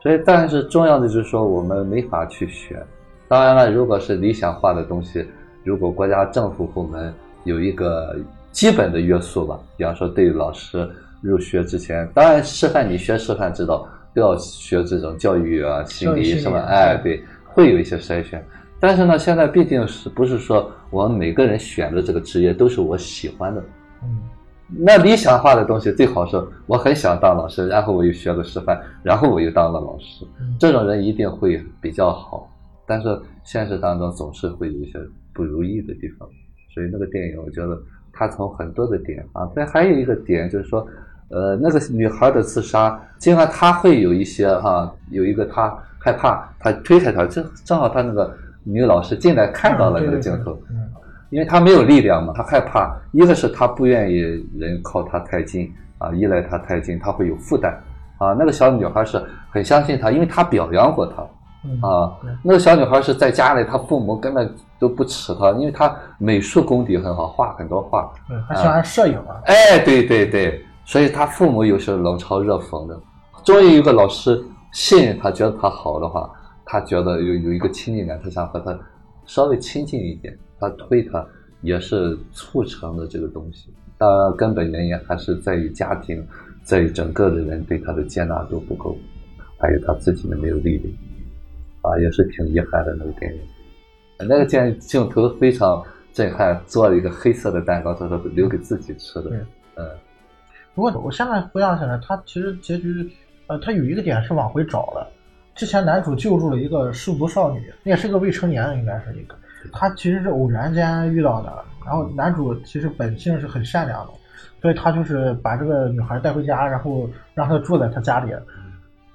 [0.00, 2.80] 所以，但是重要的就是说，我们没法去选。
[3.26, 5.26] 当然了，如果是理想化的东西，
[5.64, 8.16] 如果国家政府部门有一个
[8.52, 10.88] 基本的约束吧，比方说对老师
[11.20, 18.44] 入学之前，当然师范你学师范知道都要学这种教育啊、心理什么，哎，对，会有一些筛选。
[18.80, 23.62] 但是呢，现在毕竟是不是说我们每个人选的这个职业都是我喜欢的？
[24.02, 24.20] 嗯，
[24.68, 30.24] 那理想化的东西最好是我很想当老师，然后我又学个师范，然后我又当了老师，
[30.58, 32.50] 这种人一定会比较好。
[32.86, 34.98] 但是现实当中总是会有一些
[35.32, 36.28] 不如意的地方，
[36.74, 37.78] 所以那个电影我觉得
[38.12, 40.86] 它从很多的点啊，再还有一个点就是说，
[41.30, 50.88] 呃，那个女孩的自杀，尽管她会有一些哈，有一个她害怕，她推开她，正正好她那个女老师进来看到了那个镜头，嗯
[51.30, 54.16] 因为她没有力量嘛，她害怕，一个是她不愿意
[54.56, 57.70] 人靠她太近啊，依赖她太近，她会有负担
[58.16, 58.32] 啊。
[58.32, 61.22] 那个小女孩是很相信她，因为她表扬过她。
[61.86, 68.10] 啊，那个小女孩是在家里，她父母根本都不吃她，因为她美术功底很好，画很多画。
[68.30, 69.36] 嗯，她喜欢摄影啊。
[69.44, 72.98] 哎，对对对，所以他父母有时候冷嘲热讽的。
[73.44, 76.32] 终于有个老师信任他，觉得他好的话，
[76.64, 78.76] 他觉得有有一个亲近感，他想和他
[79.26, 81.22] 稍微亲近一点，他推他
[81.60, 83.68] 也是促成的这个东西。
[83.98, 86.26] 当然，根本原因还是在于家庭，
[86.62, 88.96] 在于整个的人对他的接纳度不够，
[89.58, 90.94] 还有他自己的没有力量。
[91.82, 93.40] 啊，也是挺遗憾的那个电影，
[94.26, 99.30] 那个镜镜头非常震撼，做了一个黑色的蛋糕，他说留给自己吃的。
[99.76, 99.86] 嗯，
[100.78, 103.10] 不过我现在回想起来，他其实结局，
[103.48, 105.10] 呃，他有一个点是往回找了。
[105.56, 109.34] 之前男主救助了一个失足少女，也是个未成年，应该是一个。
[109.72, 111.52] 他其实是偶然间遇到的，
[111.84, 114.12] 然后男主其实本性是很善良的，
[114.62, 118.32] 所以他就是把这个女孩带回家，然后让她住在他家里。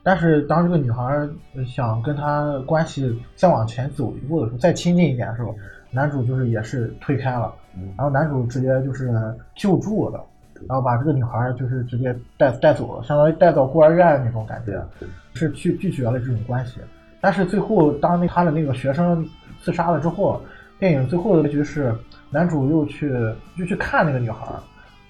[0.04, 1.26] 但是当这个女孩
[1.66, 5.56] 想跟他关系再往前走一步的时候，再亲近一点的时候，
[5.92, 7.56] 男主就是也是推开了，
[7.96, 9.10] 然后男主直接就是
[9.56, 10.22] 救助了，
[10.68, 14.84] 然后把这个女孩就是直接带带走了，相当于带到孤儿院那种感觉，
[15.34, 16.80] 是去拒绝了这种关系。
[17.22, 19.28] 但是最后当那他的那个学生
[19.62, 20.42] 自杀了之后，
[20.80, 21.94] 电影最后的结局是
[22.30, 23.10] 男主又去
[23.56, 24.46] 又去看那个女孩，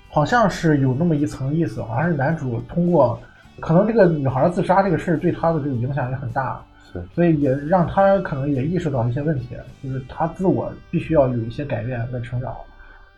[0.09, 3.19] 好像是有那么一层意思，好像是男主通过。
[3.59, 6.59] 可能这个女孩自杀这个事儿对他的这个影响也很大，
[6.91, 12.51] 是，所以也让他可能也意识到一些问题，就是他自我必须要有一些改变和成长。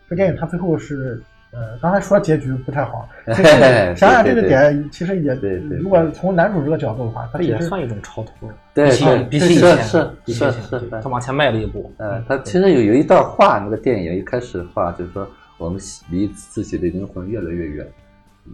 [0.10, 1.24] 这电影他最后是，
[1.56, 3.44] 呃，刚才说结局不太好， 其实
[3.96, 5.34] 想想这个点，其实也，
[5.80, 8.90] 如果从男主这个角度的话，他也算一种超脱，对，
[9.30, 11.90] 比起以前，是是是，他往前迈了一步。
[11.98, 15.26] 呃，他其实有有一段话，那个电影一开始话就是说，
[15.58, 17.88] 我们离自己的灵魂越来越远。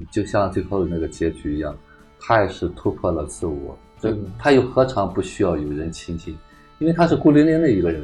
[0.10, 1.76] 就像最后的那个结局一样，
[2.20, 6.38] 他也是突破了自我，这他又何尝不需要有人亲近？
[6.78, 8.02] 因为他是孤零零的一个人，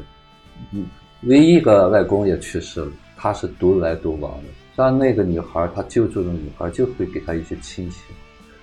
[0.73, 0.85] 嗯，
[1.21, 4.43] 唯一一个外公也去世了，他是独来独往的。
[4.77, 8.03] 像那个女孩，他救助的女孩就会给他一些亲情，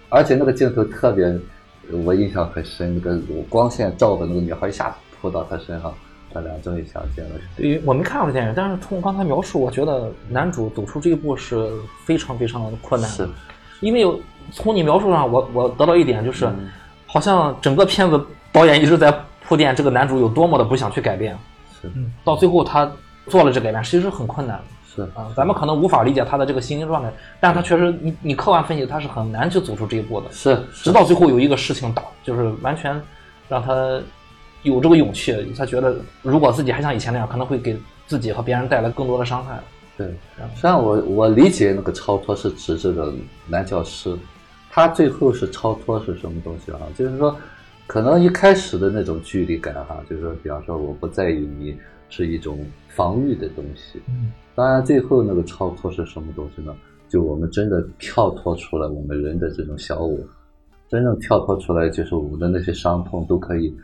[0.08, 1.36] 而且那个镜头特别，
[2.04, 5.92] 我印象很深，那个光线照的那个女孩一下扑到他身上。
[6.32, 7.30] 他俩终于相见了。
[7.56, 11.70] 对于我没看过这电影，但是从刚才描述，我觉得男主走出这一步是
[12.04, 13.08] 非常非常困难。
[13.08, 13.28] 是，
[13.78, 14.04] 因为
[14.50, 16.52] 从你描述上，我我得到一点就是，
[17.06, 21.38] 好像整个片子导演一直在铺垫这个男主有多么的不想去改变。
[21.80, 21.88] 是，
[22.24, 22.90] 到最后他
[23.28, 24.60] 做了这改变，其实很困难。
[24.94, 30.26] 是啊，咱们可能无法理解他的这个心情状态，但是他确实，你你客观分析，他是很难去走出这一步的。
[30.30, 33.00] 是直到最后有一个事情打，就是完全
[33.48, 34.00] 让他
[34.62, 37.76] 有这个勇气，他觉得如果自己还像以前那样，可能会给
[38.06, 39.58] 自己和别人带来更多的伤害。
[39.96, 43.12] 对，实际上我我理解那个超脱是指这个
[43.46, 44.16] 男教师，
[44.70, 46.80] 他最后是超脱是什么东西啊？
[46.96, 47.36] 就是说，
[47.86, 51.76] 可能一开始的那种距离感哈，就是说，比方说我不在意你
[52.08, 54.02] 是一种防御的东西。
[54.08, 56.74] 嗯，当然最后那个超脱是什么东西呢？
[57.08, 60.18] 就我们真的跳脱出来我们人的这种小我，
[60.88, 63.74] 真正跳脱出来，就是我们的那些伤痛都可以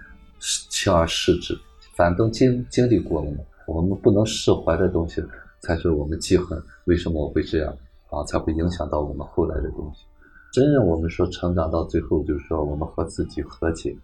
[0.68, 1.58] 轻而释之，
[1.96, 5.22] 反正经经历过了嘛，我们不能释怀的东西。
[5.62, 7.70] 才是我们记恨，为什么我会这样
[8.08, 8.24] 啊？
[8.24, 10.06] 才会影响到我们后来的东西。
[10.54, 13.94] 真正我们说成长到最后，就是说我们和自己和解，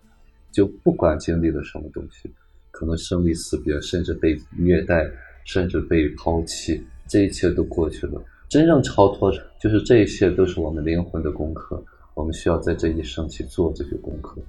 [0.52, 2.30] 就不管经历了什么东西，
[2.70, 5.10] 可能生离死别，甚至被虐待，
[5.46, 8.22] 甚至被抛弃，这一切都过去了。
[8.48, 11.82] 真正超脱，就是这一切都是我们灵魂的功课，
[12.14, 14.40] 我们需要在这一生去做这些功课，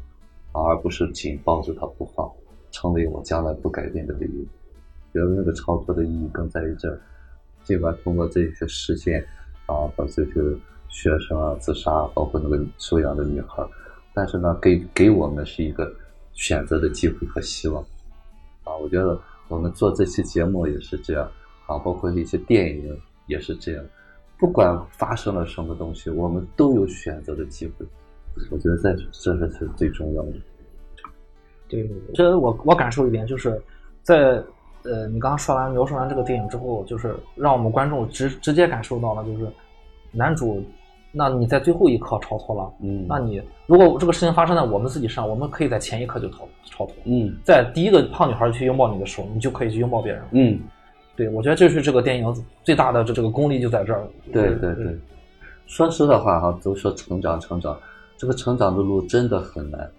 [0.52, 2.30] 而不是紧抱着它不放，
[2.72, 4.44] 成为我将来不改变的理由。
[5.14, 7.00] 觉得那个超脱的意义更在于这，
[7.64, 9.24] 尽管通过这些事件
[9.68, 10.34] 啊，把这些
[10.90, 13.64] 学生啊自杀，包括那个收养的女孩，
[14.14, 15.92] 但是呢，给给我们是一个
[16.34, 17.84] 选择的机会和希望
[18.64, 18.76] 啊。
[18.82, 21.30] 我觉得我们做这期节目也是这样
[21.66, 23.86] 啊，包括一些电影也是这样，
[24.38, 27.86] 不管发生了什么东西，我们都有选择的机会。
[28.52, 30.34] 我觉得在这个是最重要的。
[31.68, 33.62] 对，这我我感受一点就是
[34.02, 34.44] 在。
[34.84, 39.52] 呃，你刚刚说完描述完这个电影之后，就是让我们观众直直接感受到了，就是
[40.14, 40.64] 男主，
[41.12, 50.60] 那你在最后一刻超脱了，嗯，那你如果这个事情发生在我们自己身上，我们可以在前一刻就超超脱，嗯，在第一个胖女孩去拥抱你的时候，你就可以去拥抱别人，嗯，
[51.16, 54.98] 对，我觉得这是这个电影最大的这这个功力就在这儿，对对对，
[55.66, 57.76] 说实的话哈，都说成长成长，
[58.18, 59.90] 这个成长的路真的很难，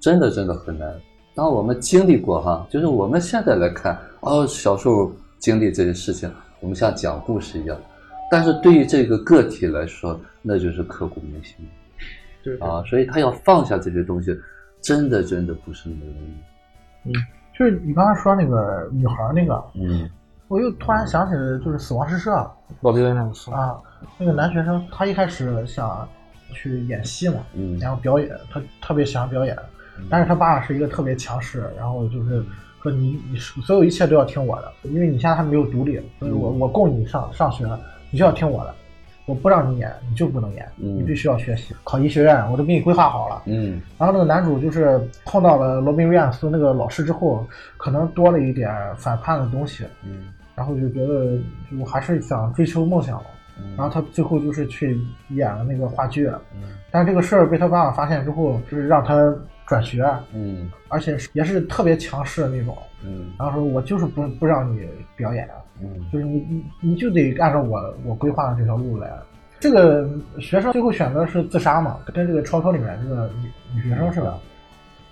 [0.00, 0.92] 真的真的很难。
[1.34, 7.76] 当我们经历过哈，就是我们现在来看，哦，小时候经历这些事情，我们像讲故事一样。
[8.30, 11.56] 但是对于这个个体来说，那就是刻骨铭心。
[12.42, 14.38] 对啊，所以他要放下这些东西，
[14.80, 17.10] 真的真的不是那么容易。
[17.10, 17.12] 嗯，
[17.58, 20.08] 就是你刚刚说那个女孩那个，嗯，
[20.48, 22.30] 我又突然想起了，就是《死亡诗社》，
[22.82, 23.80] 老毕那个啊，
[24.18, 26.06] 那个男学生他一开始想
[26.52, 29.58] 去演戏嘛，嗯，然后表演，他特别喜欢表演。
[30.10, 32.44] 但是他爸是一个特别强势，然后就是
[32.82, 37.64] 说你你所有一切都要听我的，因为你现在还没有独立，所以我我供你上上学，
[38.10, 38.74] 你就要听我的，
[39.26, 43.42] 我不让你演你就不能演，你必须要学习，考医学院我都给你规划好了。
[43.46, 47.46] 嗯，然后那个男主就是碰到了罗宾威廉斯那个老师之后，
[47.76, 51.38] 可能多了一点反叛的东西，嗯，然后就觉得
[51.70, 53.26] 就还是想追求梦想了。
[53.76, 59.14] 然后他最后就是去演了那个话剧，嗯，但是这个事儿被他爸爸发现之后，就是让他。
[59.66, 64.86] 转学，嗯，而且也是特别强势的那种，嗯，然后说我就是不不让你
[65.16, 65.48] 表演，
[65.80, 69.10] 嗯，就是你你你就得按照我我规划的这条路来。
[69.60, 70.06] 这个
[70.38, 74.38] 学生最后选择是自杀嘛，跟这个超脱里面这个女女学生似的。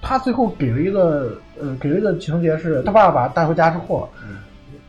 [0.03, 4.37] 他最后给了一个呃给了一个情节是，他爸爸把他带回家之后，嗯，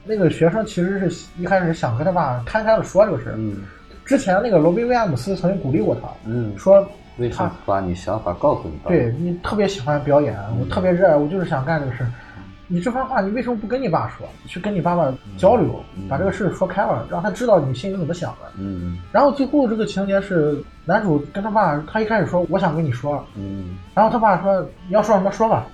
[0.04, 3.64] 那个学生其实是一开始想跟他爸摊开了说这个事，嗯，
[4.04, 6.86] 之前那个罗宾威廉姆斯曾经鼓励过他，嗯，说。
[7.18, 8.78] 为什么把你想法告诉你？
[8.88, 12.06] 对你特别喜欢表演，我特别热爱，我就是想干这个事。
[12.66, 14.28] 你这番话，你为什么不跟你爸说？
[14.48, 18.52] 去跟你爸爸交流，把这个事说开了，让他知道你心里怎么想的。
[18.58, 18.98] 嗯。
[19.12, 23.78] 然后最后这个情节是，男主跟他爸，他一开始说我想跟你说，嗯。
[23.94, 25.68] 然后他爸说你要说什么说吧，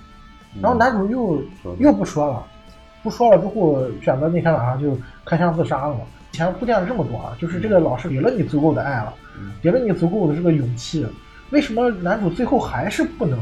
[0.60, 1.42] 然后男主又
[1.78, 2.44] 又不说了，
[3.02, 6.00] 不说了之后选择那天晚上就开枪自杀了嘛。
[6.32, 9.14] 前铺垫了这么多啊，就是这个老师给了你足够的爱了，
[9.62, 11.06] 给了你足够的这个勇气。
[11.50, 13.38] 为什么男主最后还是不能？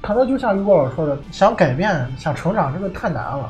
[0.00, 3.48] 可能就像于果老师说的，想改变、想成长，这个太难了。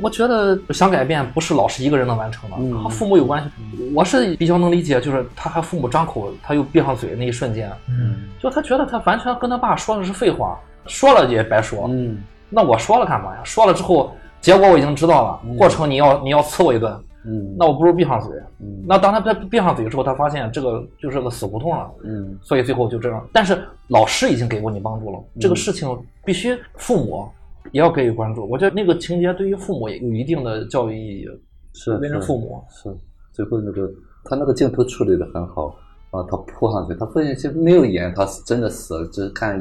[0.00, 3.50] 我觉得想改变不是老师一个人能完成的，和父母有关系。
[3.94, 11.86] 我是比较能理解，就是他和父母张口，他又闭上嘴那一瞬间，嗯，就他觉得他完全跟他爸说的是废话，说了也白说。
[11.90, 13.40] 嗯，那我说了干嘛呀？
[13.44, 16.94] 说了之后，结果我已经知道了，过程你要你要呲我一顿。
[17.24, 18.30] 嗯，那我不如闭上嘴。
[18.60, 21.90] 嗯，那当他闭闭上嘴之后，他发现这个就是个死胡同了。
[22.02, 23.28] 嗯，所以最后就这样。
[23.32, 23.56] 但是
[23.88, 25.88] 老师已经给过你帮助了，这个事情
[26.24, 27.28] 必须父母
[27.70, 28.44] 也要给予关注。
[28.48, 31.28] 我觉得那个情节对于父母也有一定的教育意义。
[31.74, 32.92] 是，为人父母是。
[33.32, 33.90] 最后那个
[34.24, 35.74] 他那个镜头处理的很好
[36.10, 39.58] 啊，他扑上去，他父亲其实没有演他是真的死了，只是看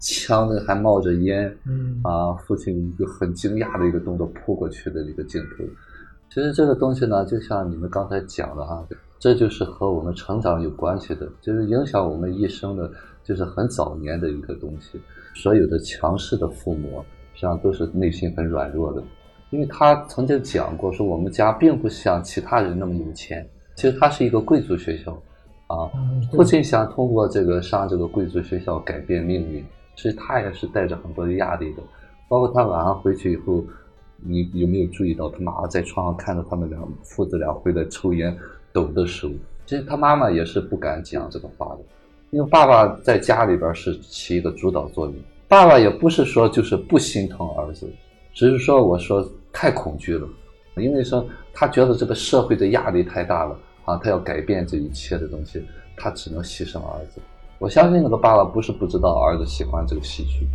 [0.00, 1.54] 枪那个还冒着烟。
[1.68, 5.64] 嗯，啊，父亲一个很惊讶的一个动作扑过去的一个镜头。
[6.32, 8.82] 其实这个东西呢，就像你们刚才讲的啊，
[9.18, 12.90] 这就是和我们成长有关系的，就是影响我们一生的，
[13.22, 14.98] 就是很早年的一个东西。
[15.34, 17.04] 所有的强势的父母，
[17.34, 19.02] 实际上都是内心很软弱的，
[19.50, 25.12] 因为他曾经讲过，说我们家并不像其他人那么有钱，其实他是一个贵族学校，
[25.66, 25.90] 啊，
[26.32, 29.62] 父亲想通过这个上这个贵族学校改变命运，
[29.96, 31.82] 其实他也是带着很多的压力的，
[32.26, 33.62] 包括他晚上回去以后。
[34.24, 38.36] 你有没有注意到他妈妈在床上看着他们俩父子俩回来抽烟
[38.72, 39.28] 抖的手？
[39.66, 41.78] 其实他妈妈也是不敢讲这个话的，
[42.30, 45.14] 因为爸爸在家里边是起一个主导作用。
[45.48, 47.90] 爸爸也不是说就是不心疼儿子，
[48.32, 50.28] 只是说我说太恐惧了，
[50.76, 55.64] 因为说他觉得这个社会的压力太大了啊，他要改变这一切的东西，
[55.96, 57.20] 他只能牺牲儿子。
[57.58, 60.46] 我相信那个爸爸不是不知道儿子喜欢这个戏剧，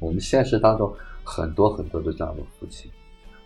[0.00, 0.92] 我们现实当中。
[1.24, 2.90] 很多很多的这样的父亲，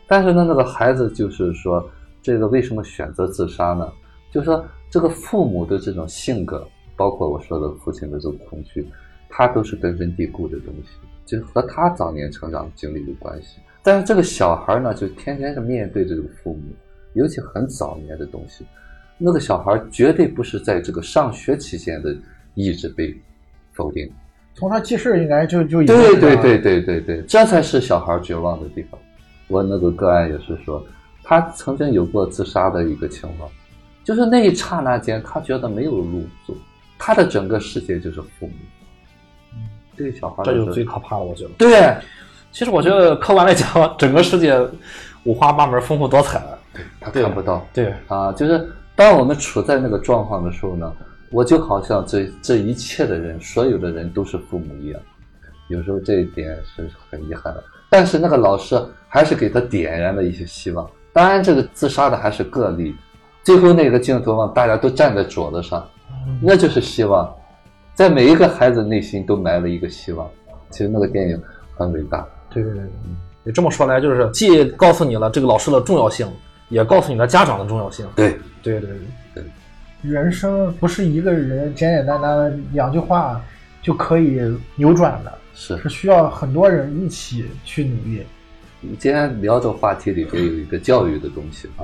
[0.06, 1.88] 但是呢，那个孩子就是说，
[2.20, 3.90] 这个为什么选择自杀呢？
[4.30, 6.66] 就是说，这个父母的这种性格，
[6.96, 8.86] 包括我说的父亲的这种恐惧，
[9.28, 13.60] 他都是根深蒂固的东西，就和他早年成长经历有关系。
[13.82, 16.62] 但是这个小孩呢，就天天是面对这个父母，
[17.14, 18.66] 尤其很早年的东西，
[19.16, 22.14] 那个小孩绝对不是在这个上学期间的
[22.54, 23.16] 意志被
[23.72, 24.10] 否定。
[24.58, 28.98] 从他记事应该就就对对对对对对，这才是小孩绝望的地方。
[29.46, 30.84] 我那个个案也是说，
[31.22, 33.48] 他曾经有过自杀的一个情况，
[34.02, 36.52] 就是那一刹那间，他觉得没有路走，
[36.98, 38.52] 他的整个世界就是父母。
[39.96, 41.50] 对小孩这就是最可怕的，我觉得。
[41.56, 41.96] 对，
[42.50, 44.60] 其实我觉得客观来讲，整个世界
[45.22, 46.42] 五花八门、丰富多彩。
[46.74, 47.64] 对他看不到。
[47.72, 50.92] 对啊，就是当我们处在那个状况的时候呢。
[51.30, 55.00] 我就好像这这一切的人，所有的人都是父母一样，
[55.68, 57.62] 有时候这一点是很遗憾的。
[57.90, 60.88] 但是那个老师还是给他点燃了一些希望。
[61.12, 62.94] 当然，这个自杀的还是个例。
[63.42, 65.88] 最后那个镜头嘛，大家都站在桌子上，
[66.42, 67.34] 那就是希望，
[67.94, 70.28] 在每一个孩子内心都埋了一个希望。
[70.70, 71.42] 其实那个电影
[71.74, 72.26] 很伟大。
[72.50, 72.82] 对对对，
[73.42, 76.26] 你这么说来，就是既告诉你了这个老师的重要性，
[76.68, 78.06] 也告诉你了家长的重要性。
[78.14, 78.98] 对对对对。
[80.02, 83.40] 人生不是一个人简简单单的两句话
[83.82, 84.40] 就可以
[84.76, 88.22] 扭转的，是是需要很多人一起去努力。
[88.80, 91.82] 你今天聊这个话题里边有一个教育的东西啊，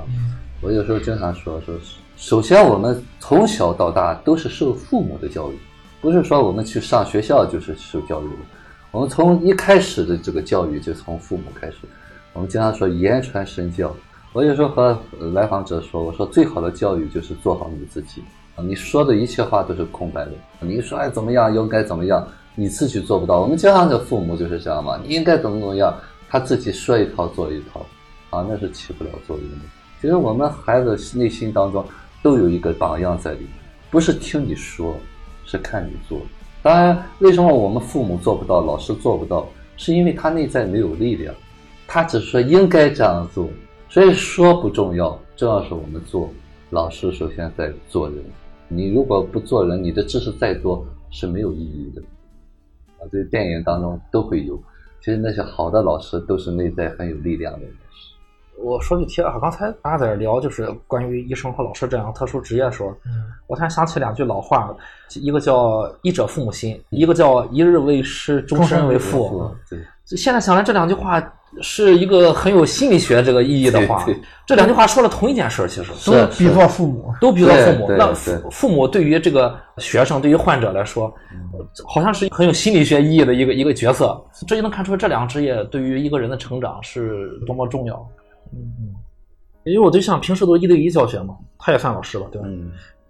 [0.61, 1.75] 我有时候经常说说，
[2.17, 5.59] 首先我们从小到大都是受父母的教育，
[6.01, 8.43] 不是说我们去上学校就是受教育的，
[8.93, 11.79] 我们从一开始的这个教育就从父母开始，
[12.33, 13.93] 我们经常说言传身教。
[14.35, 15.01] 我有时候和
[15.33, 18.21] 来访者说：“我说最好的教育就是做好你自己
[18.57, 18.65] 啊！
[18.67, 20.33] 你说的一切话都是空白的。
[20.59, 22.27] 你说哎怎么样，应该怎么样，
[22.57, 23.41] 你自己做不到。
[23.41, 25.97] 我们经常的父母就是这样嘛，你应该怎么怎么样，
[26.29, 27.87] 他自己说一套做一套，
[28.37, 29.67] 啊，那是起不了作用的。
[30.03, 31.87] 其实我们孩子内心当中
[32.21, 33.51] 都有一个榜样在里面，
[33.89, 34.97] 不是听你说，
[35.45, 36.19] 是看你做。
[36.61, 41.33] 当然，为什么我们父母做不到，老师做不到，是因为他内在没有力量，
[41.87, 43.49] 他只说应该这样做。”
[43.95, 46.29] 所以说不重要，重要是我们做。
[46.71, 48.19] 老师首先在做人，
[48.67, 52.03] 你如果不做人，你的知识再多是没有意义的。
[52.99, 54.61] 啊，这电影当中都会有。
[55.01, 57.73] 其实那些好的老师都是内在很有力量的人。
[58.59, 62.93] 我说句题外话，刚才大家在聊就是关于医生和老师这样特殊职业的时候，
[63.47, 64.77] 我突然想起两句老话，
[65.21, 69.55] 一个叫“医者父母心”，一个叫“一日为师，终身为父”。
[69.71, 69.79] 对。
[70.05, 71.21] 现在想来，这两句话
[71.63, 74.05] 是一个很有心理学这个意义的话。
[74.47, 77.87] 这两句话说了同一件事，其实都比作父母，都比作父母。
[77.97, 81.13] 那父父母对于这个学生，对于患者来说，
[81.87, 84.23] 好像是很有心理学意义的一个一个角色。
[84.47, 87.97] 这就能看出这两个职业对于一个人的成长是多么重要。
[88.53, 88.95] 嗯嗯。
[89.65, 92.49] 因为我对象平时都一对一教学嘛，他也算老师了，对吧？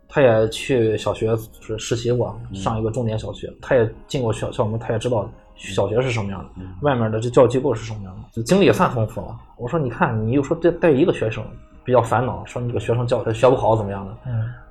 [0.09, 5.28] 他也去小学是实习过，上一个重点小学，他也进过校校门，他也知道。
[5.57, 6.62] 小学是什么样的？
[6.82, 8.22] 外面的这教育机构是什么样的？
[8.32, 9.36] 就经历也算丰富了。
[9.57, 11.44] 我说，你看，你又说带带一个学生
[11.84, 14.16] 比较烦恼，说你这个学生教学不好怎么样的？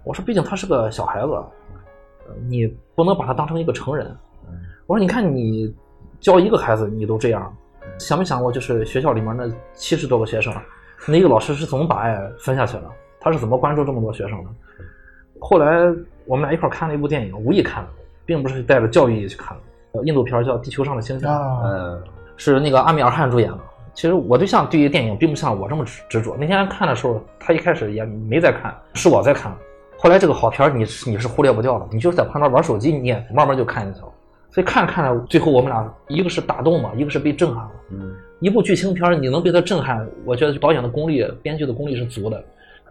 [0.04, 1.44] 我说，毕竟他是个小孩子，
[2.48, 4.16] 你不能把他当成一个成人。
[4.86, 5.74] 我说，你看你
[6.20, 7.56] 教一个孩子，你都这样，
[7.98, 10.54] 想没想过就是学校里面那七十多个学生，
[11.08, 12.84] 那一个老师是怎么把爱分下去的？
[13.20, 14.50] 他是怎么关注这么多学生的？
[15.40, 15.88] 后来
[16.26, 17.90] 我们俩一块看了一部电影，无意看的，
[18.26, 19.64] 并不是带着教育意义去看的。
[20.02, 21.30] 印度片叫《地球上的星星》，
[21.64, 22.02] 嗯，
[22.36, 23.60] 是那个阿米尔汗主演的。
[23.94, 26.36] 其实我对象对于电影并不像我这么执执着。
[26.36, 29.56] 那天看的时候，他一开始也没在看，是我在看。
[29.96, 34.08] 后来这个好片你你是忽略不掉的，你就在旁边玩手机，你也慢慢就看进去了。
[34.50, 37.72] 所以看着看着，最后我们俩一个是打动嘛，一个是被震撼了。
[37.92, 42.44] 嗯，一部剧情片儿你能被它震撼，我觉得导演的功力、编剧的功力是足的。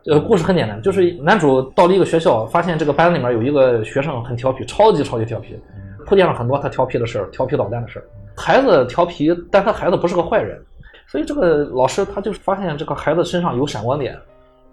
[0.07, 5.59] 呃，故事很简单，就是男主到了一个学校，发现这个班里面有一个学生很调皮，超级超级调皮，
[6.07, 8.05] 铺垫了很多他调皮的事儿，调皮捣蛋的事儿。
[8.37, 10.61] 孩子调皮，但他孩子不是个坏人，
[11.07, 14.19] 所以这个老师他就发现这个孩子身上有闪光点，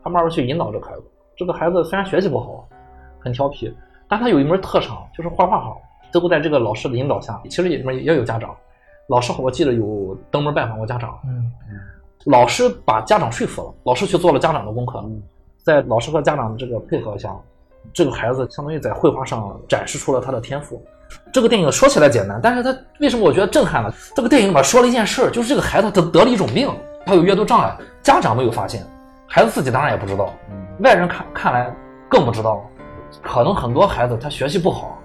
[0.04, 1.04] 他慢慢去引导这个孩子。
[1.36, 2.68] 这个孩子虽然学习不好，
[3.20, 3.74] 很调皮，
[4.08, 5.82] 但他有一门特长，就是画画好。
[6.12, 8.56] 最后在这个老师的引导下，其实里面也有家长，
[9.08, 11.20] 老师我记得有登门拜访过家长。
[11.26, 11.52] 嗯
[12.26, 15.02] 老师把家长说服了，老师去做了家长的功课，
[15.64, 17.34] 在老师和家长的这个配合下，
[17.94, 20.86] 这个孩子相当于在绘画上展示出了他的天赋。
[21.32, 23.94] 这个电影说起来简单，但是他为什么我觉得震撼呢？
[24.16, 26.70] 这个电影里面说了一件事儿，就是这个孩子他得了一种病，
[27.06, 28.86] 他有阅读障碍，家长没有发现，
[29.28, 30.34] 孩子自己当然也不知道，
[30.80, 31.74] 外人看看来
[32.10, 32.64] 更不知道。
[33.24, 35.00] 可能很多孩子他学习不好，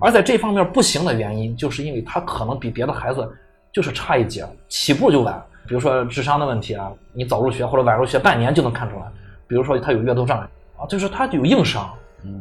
[0.00, 3.28] 而在这方面不行的原因，就是因为他可能比别的孩子
[3.72, 5.40] 就是差一截，起步就晚。
[5.66, 9.02] 比如说智商的问题啊，你早入学或者晚入学半年就能看出来。
[9.46, 10.46] 比如说他有阅读障碍
[10.78, 11.88] 啊，就是他有硬伤，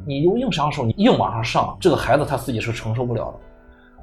[0.05, 3.33] 你用硬伤的时候，你硬往上上，这个孩子他自己是承受不了的。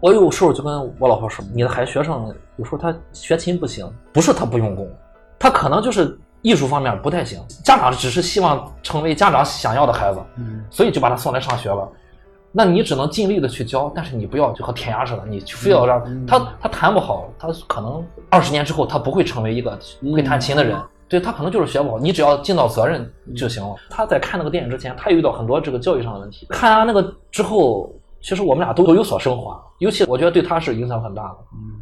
[0.00, 4.88] 我有时候就跟我老婆说，你的孩学生有时候他学琴不行，不是他不用功，
[5.38, 7.42] 他可能就是艺术方面不太行。
[7.64, 10.20] 家长只是希望成为家长想要的孩子，
[10.70, 11.88] 所以就把他送来上学了。
[12.56, 19.76] 那你只能尽力的去教，但是你不要就和填鸭似的，你非要让他他弹不好，他可能二十年之后他不会成为一个
[20.12, 20.78] 会弹琴的人，
[21.14, 23.76] 对他可能就是学不好，你只要尽到责任就行了。
[23.88, 26.44] 他在看那个电影之前，他也遇到很多这个教育上的问题。
[26.50, 27.88] 看完那个之后，
[28.20, 31.36] 其实我们俩都都有所升华，尤其我觉得对他是影响很大的。
[31.52, 31.78] 嗯，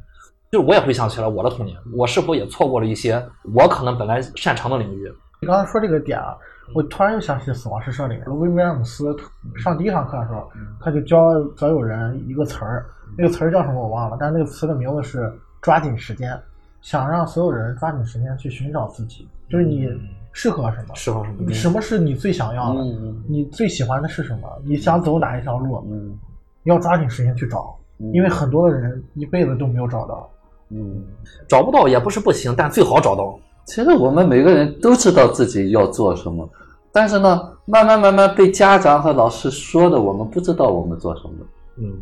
[0.50, 5.10] 就是我也回想起来我的童年，我是否也错过了一些我可能本来擅长的领域。
[5.40, 6.36] 你刚才说这个点啊，
[6.74, 9.16] 我突然又想起《死亡诗社》里面，威廉姆斯
[9.56, 10.46] 上第一堂课的时候，
[10.78, 11.18] 他就教
[11.56, 12.84] 所有人一个词儿，
[13.16, 16.38] 那个词儿叫什么我忘了，但是那个词的名字是“抓紧时间”，
[16.82, 19.88] 想让所有人抓紧时间去寻找自己，就是你
[20.32, 22.84] 适合什么，适合什么，什么是你最想要的，
[23.28, 25.82] 你最喜欢的是什么，你想走哪一条路，
[26.64, 27.74] 要抓紧时间去找，
[28.12, 30.28] 因为很多的人一辈子都没有找到，
[30.70, 31.02] 嗯，
[31.48, 33.38] 找不到也不是不行，但最好找到。
[33.64, 36.48] 其实我们每个人都知道自己要做什么，
[36.90, 41.32] 但是呢，慢慢慢慢被家长和老师说的，我们不知道我们做什么。
[41.76, 41.92] 嗯，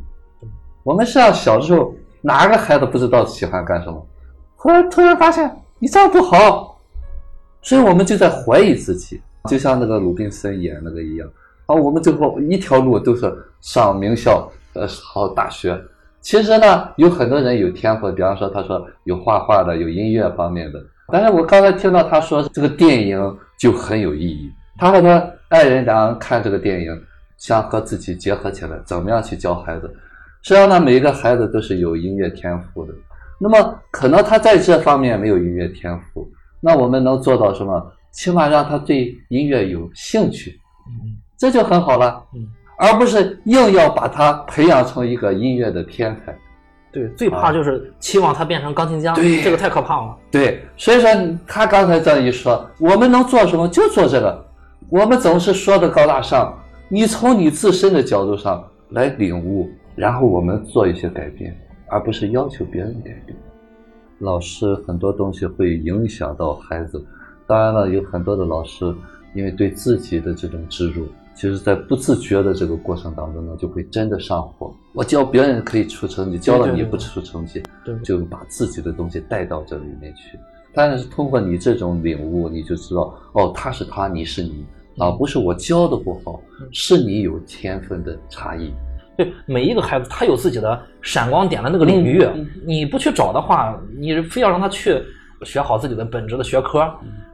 [0.84, 4.06] 我们像小时候，哪个孩子不知道喜欢干什么？
[4.62, 6.78] 后来突然发现你这样不好，
[7.62, 11.26] 所以我们就在怀疑自己，就像那个鲁滨森演那个一样。
[11.64, 15.80] 啊，我们最后一条路都是上名校，呃，好大学。
[16.20, 20.78] 其实呢，有很多人有天赋，比方说他说有画画的，有音乐方面的。
[21.08, 27.02] 但是我刚才听到他说这个电影就很有意义，他和他爱人两人看这个电影，
[27.38, 29.90] 想和自己结合起来，怎么样去教孩子？
[30.42, 32.92] 实际上呢，每一个孩子都是有音乐天赋的。
[33.40, 36.30] 那么可能他在这方面没有音乐天赋，
[36.60, 37.92] 那我们能做到什么？
[38.12, 40.60] 起码让他对音乐有兴趣，
[41.38, 42.22] 这就很好了，
[42.76, 46.36] 而不是硬要把他培养成一个音乐的天才。
[46.92, 50.16] 对，最怕就是期望他变成钢琴家，对，这个太可怕了。
[50.28, 51.08] 对，所以说
[51.46, 54.46] 他刚才这样一说，我们能做什么就做这个。
[54.88, 56.52] 我们总是说的高大上，
[56.88, 61.56] 你从你自身的角度上来领悟，然后我们做一些改变，
[61.90, 63.36] 而不是要求别人改变。
[64.18, 67.04] 老师很多东西会影响到孩子，
[67.46, 68.84] 当然了，有很多的老师
[69.34, 71.02] 因为对自己的这种执着。
[71.32, 74.74] 其实，在不自觉的这个过程当中呢，就会真的上火。
[74.92, 77.62] 我教别人可以出成绩，教了你不出成绩，
[78.04, 80.38] 就把自己的东西带到这里面去。
[80.74, 84.66] 但是通过你这种领悟，你就知道，哦，他是他，你是你，
[84.98, 88.74] 啊，不是我教的不好，是你有天分的差异。
[89.24, 92.26] 对， 每一个孩子他有自己的闪光点的那个领域，
[92.64, 95.02] 你不去找的话，你非要让他去
[95.42, 96.90] 学好自己的本职的学科，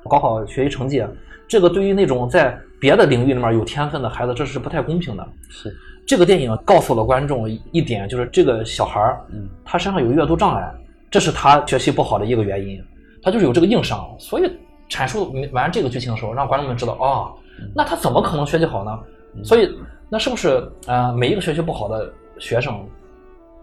[0.09, 1.05] 搞好学习成绩，
[1.49, 2.59] 这个对于那种在。
[2.78, 5.26] 别的领域里面有天分的孩子，这是不太公平的。
[5.49, 5.74] 是
[6.07, 10.74] 这个电影告诉了观众一点，就是这个小孩儿，嗯，他身上有阅读障碍，
[11.11, 12.78] 这是他学习不好的一个原因，
[13.22, 14.07] 他就是有这个硬伤。
[14.18, 14.43] 所以
[14.91, 17.32] 阐述完这个剧情的时候，让观众们知道，哦，
[17.74, 18.99] 那他怎么可能学习好呢？
[19.43, 19.74] 所以
[20.09, 22.75] 那是不是呃，每一个学习不好的学生，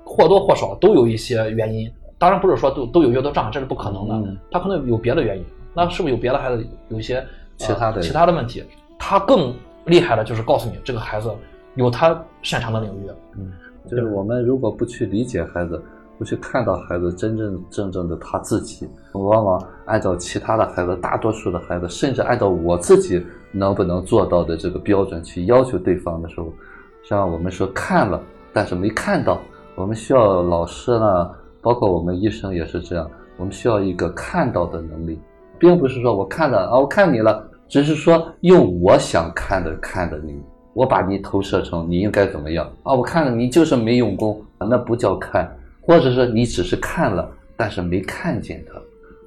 [0.03, 1.91] 或多或少都有一些原因？
[2.17, 5.43] 当然不是说都都有阅读障碍，这是不可能的，他可能有别的原因。
[5.73, 7.25] 那是不是有别的孩子有一些
[7.57, 8.63] 其他的其他的问题？
[8.99, 9.53] 他更
[9.85, 11.29] 厉害的就是告诉你，这个孩子
[11.75, 13.09] 有他擅长的领域。
[13.35, 13.51] 嗯，
[13.89, 15.81] 就是我们如果不去理解孩子，
[16.17, 23.21] 不去看到孩子真真正正的他自己，往往按照其他的孩子，大多数的孩子，甚至按照我自己
[23.53, 26.51] 能不能做到的这个标准去要求对方的时候，
[27.03, 29.39] 像我们说看了，但是没看到。
[29.75, 31.31] 我们需要老师呢，
[31.61, 35.19] 包括我们医生也是这样，我们需要一个看到的能力，
[35.57, 40.39] 并不是说我看了啊，我看你了，只是说用我想看的看的你，
[40.73, 42.93] 我把你投射成你应该怎么样啊？
[42.93, 45.51] 我看了你就是没用功，那不叫看，
[45.81, 47.27] 或者是你只是看了，
[47.57, 48.79] 但是没看见它。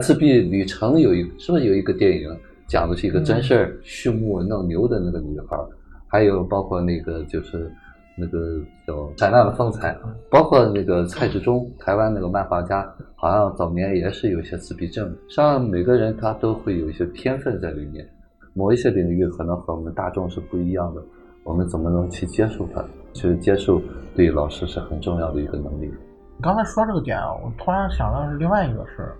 [0.05, 2.29] 自闭旅程有一是不是有一个电影
[2.67, 5.69] 讲的是一个真事儿，畜牧弄牛的那个女孩儿，
[6.09, 7.71] 还有包括那个就是
[8.17, 9.93] 那个叫《闪亮的风采》，
[10.31, 15.07] 包括那个蔡志忠，台湾那个漫画家，好像早年也是有一些自闭症。
[15.29, 18.09] 实际上每个人他都会有一些天分在里面，
[18.53, 21.03] 某一些领域可能和我们大众是不一样的，
[21.45, 22.85] 我们怎么能去接受它？
[23.12, 23.81] 去接受
[24.14, 25.87] 对老师是很重要的一个能力。
[25.87, 29.17] 你刚才说这个点啊，我突然想到是另外一个事儿，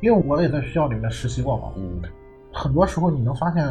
[0.00, 2.02] 因为我也在学校里面实习过嘛，嗯
[2.58, 3.64] 很多时候你能发现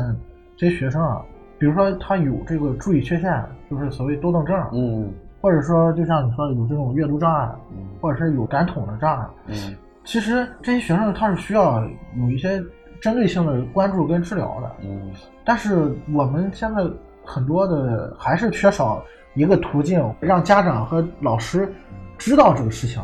[0.55, 1.21] 这些学生啊，
[1.59, 5.11] 比如说他有这个注意缺陷，就是所谓多动症，嗯
[5.41, 9.75] 或者说就像你说的有这种阅读障碍，嗯或者是有感统的障碍，嗯。
[10.05, 11.83] 其实这些学生他是需要
[12.15, 12.63] 有一些
[13.01, 15.11] 针对性的关注跟治疗的，嗯。
[15.43, 16.81] 但是我们现在
[17.25, 19.03] 很多的还是缺少
[19.35, 21.71] 一个途径，让家长和老师
[22.18, 23.01] 知道这个事情，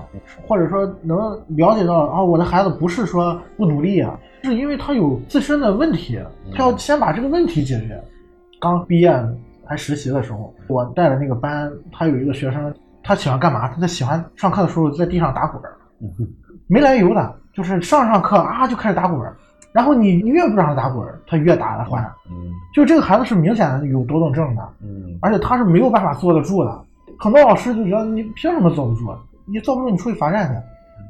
[0.47, 1.17] 或者说能
[1.49, 6.19] 了解到啊，我的孩子不是说不努力啊，是因为他有自身的问题，
[6.53, 8.01] 他要先把这个问题解决。
[8.59, 9.13] 刚毕业
[9.65, 13.67] 还实习的时候，我带的那个班，他有一个学生，他喜欢干嘛？
[13.69, 15.75] 他喜欢上课的时候在地上打滚儿，
[16.67, 19.35] 没来由的，就是上上课啊就开始打滚儿，
[19.71, 22.03] 然后你你越不让他打滚儿，他越打的欢。
[22.29, 26.83] 嗯就这个孩子是明显有多动症的，嗯而且他是没有办法坐得住的。
[27.23, 29.07] 很多老师就觉得你凭什么坐不住？
[29.09, 30.53] 啊你坐不住你出去罚站去，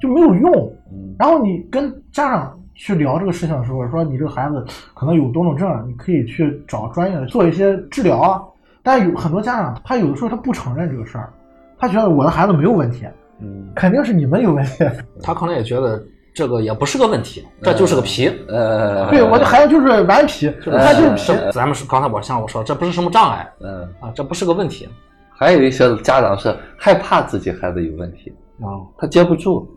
[0.08, 0.52] 就没有用。
[0.92, 8.42] 嗯然后你跟家长去聊这个事情的时候，说你这个孩子可能有多动症，你可以去找专业的做一些治疗啊。
[8.84, 11.34] 但有很多家长，他有的时候他不承认这个事儿，
[11.80, 13.08] 他觉得我的孩子没有问题，
[13.40, 14.84] 嗯肯定是你们有问题。
[15.24, 16.04] 他可能也觉得
[16.34, 18.32] 这个也不是个问题，这就是个皮。
[18.50, 21.52] 呃，对，我的孩子就是顽皮，他就是皮。
[21.52, 24.90] 咱们是刚才我像我说，这不是什么障碍嗯，啊，这不是个问题
[25.36, 28.32] 还有一些家长是害怕自己孩子有问题，
[28.62, 28.82] 啊。
[28.98, 29.68] 他接不住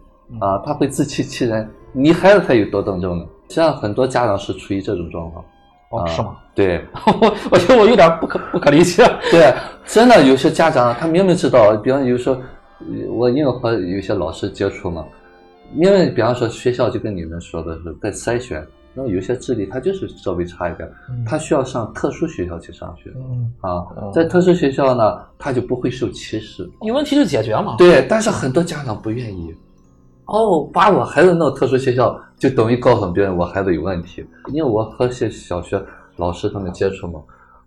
[0.40, 1.68] 啊，他会自欺欺人。
[1.92, 3.24] 你孩子才有多动症呢？
[3.48, 5.44] 实际上很多家长是处于这种状况。
[5.90, 6.36] 哦，啊是吗？
[6.54, 6.84] 对
[7.20, 9.04] 我我觉得我有点不可不可理解。
[9.30, 9.54] 对，
[9.84, 12.36] 真的有些家长他明明知道，比方有时候
[12.80, 15.04] 呃我因为和有些老师接触嘛，
[15.74, 18.66] 因为比方说学校就跟你们说的是在筛选，
[18.96, 20.90] 然后有些智力他就是稍微差一点，
[21.26, 26.66] 他需要上特殊学校去上学嗯，啊，在特殊学校呢，他就不会受歧视。
[26.80, 27.76] 有问题就解决嘛。
[27.76, 29.54] 对，但是很多家长不愿意。
[30.24, 34.26] 哦，把我孩子弄特殊学校，就等于告诉别人我孩子有问题。
[34.48, 35.80] 因为我和些小学
[36.16, 37.20] 老师他们接触嘛，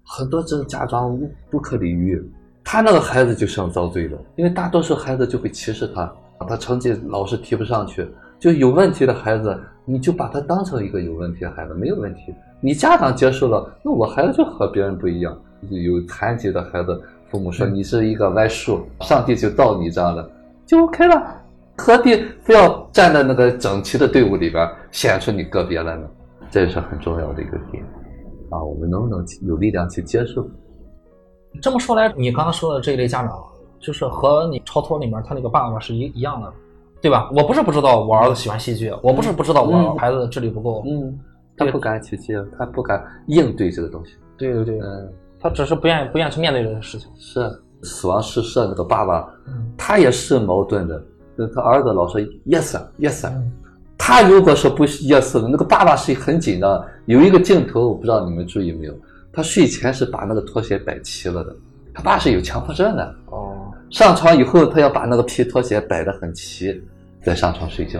[0.04, 2.20] 很多这个家长无不可理喻，
[2.64, 6.12] 他那个孩子就上遭罪了，因为大多数孩子就会歧视他，
[6.48, 8.06] 他成绩老是提不上去，
[8.40, 9.58] 就有问题的孩子，
[9.90, 12.34] 你就把他当成一个有问题的孩子，没有问题。
[12.62, 15.36] 你家长接受了，那我孩子就和别人不一样。
[15.70, 20.32] 有残疾的孩子，父母说你是一个歪树，上帝就到你这样的，
[20.66, 21.36] 就 OK 了。
[21.76, 26.08] 何必非要站在那个整齐的队伍里边显出你个别来呢？
[26.52, 27.84] 这是很重要的一个点
[28.50, 28.62] 啊！
[28.62, 30.48] 我们能不能有力量去接受？
[31.62, 33.42] 这么说来，你刚刚说的这一类家长，
[33.80, 36.54] 就是和你超脱里面他那个爸爸是一一样的，
[37.02, 37.30] 对吧？
[37.34, 41.18] 我不是不知道我儿子喜欢戏剧，我不是不知道我嗯孩子智力不够，嗯，
[41.56, 44.14] 他不敢去接，他不敢应对这个东西。
[44.38, 47.10] 对对对，嗯，他只是不愿意不愿意去面对这个事情。
[47.18, 47.50] 是
[47.84, 51.02] 死亡诗社那个爸爸，嗯他也是矛盾的。
[51.38, 53.52] 就他儿子老说 yes yes，嗯
[53.98, 56.84] 他如果说不 yes 的，那个爸爸是很紧张。
[57.06, 58.94] 有一个镜头，我不知道你们注意没有，
[59.32, 61.56] 他睡前是把那个拖鞋摆齐了的。
[61.94, 63.49] 他爸是有强迫症的，哦，
[63.90, 66.82] 上床以后他要把那个皮拖鞋摆得很齐，
[67.24, 68.00] 再上床睡觉。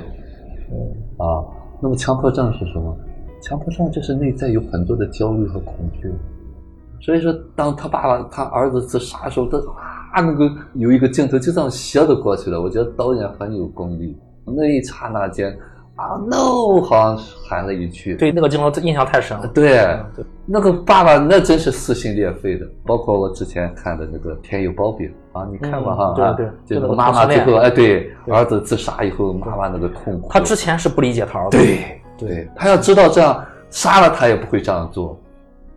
[1.18, 1.44] 啊，
[1.82, 2.96] 那么强迫症是什么？
[3.42, 6.12] 强迫症就是内在有很多的焦虑和恐惧。
[7.02, 9.58] 所以说，当他爸爸他儿子自杀的时候，他
[10.14, 12.62] 啊那个有一个镜头就这样斜着过去了。
[12.62, 14.18] 我觉得导演很有功力。
[14.46, 15.58] 那一刹那间，
[15.96, 19.48] 啊 no，好像喊了一句，对那个镜头印象太深了。
[19.48, 19.70] 对
[20.16, 22.68] 对，那个爸爸那真是撕心裂肺的。
[22.86, 25.06] 包括我之前看的那个《天佑包庇》
[25.40, 26.06] 啊，你看过哈？
[26.06, 30.28] 啊嗯对对就那个就那个妈妈最后哎，对儿子自杀以后，妈妈那个痛苦。
[30.30, 31.58] 他之前是不理解他儿子。
[31.58, 35.18] 对对，他要知道这样杀了他也不会这样做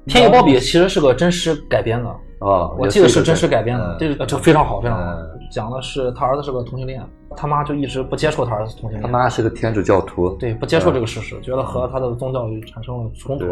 [0.06, 2.08] 天佑包比其实是个真实改编的，
[2.40, 2.68] 啊。
[2.78, 5.28] 我记得是真实改编的，嗯这个这非常好，非常好嗯。
[5.50, 7.00] 讲的是他儿子是个同性恋，
[7.36, 13.44] 他妈就一直不接受他儿子同性恋他恋，妈是个天主教徒，对，不接受这个事实，觉得和他的宗教产生了冲突。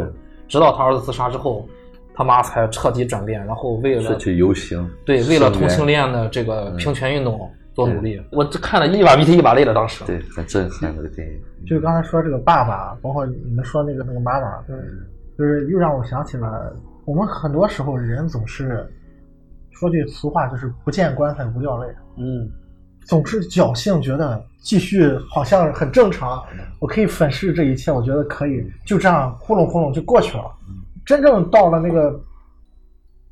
[0.49, 1.65] 直到他儿子自杀之后，
[2.21, 8.21] 他妈才彻底转变，然后为了是去游行，对为了同性恋的这个平权运动，多努力。
[8.31, 10.05] 我这看了一把鼻涕一把泪的，当时。
[10.05, 11.41] 对，很震撼那个电影。
[11.67, 15.09] 就是刚才说这个爸爸，包括你们说那个那个妈妈，就是
[15.39, 18.87] 就是又让我想起了我们很多时候人总是
[19.71, 22.47] 说句俗话，就是不见棺材不掉泪，嗯，
[23.07, 26.45] 总是侥幸觉得继续好像很正常，
[26.81, 30.45] 我可以粉饰这一切，我觉得可以就这样糊弄糊弄就过去了。
[31.11, 32.21] 真正到了那个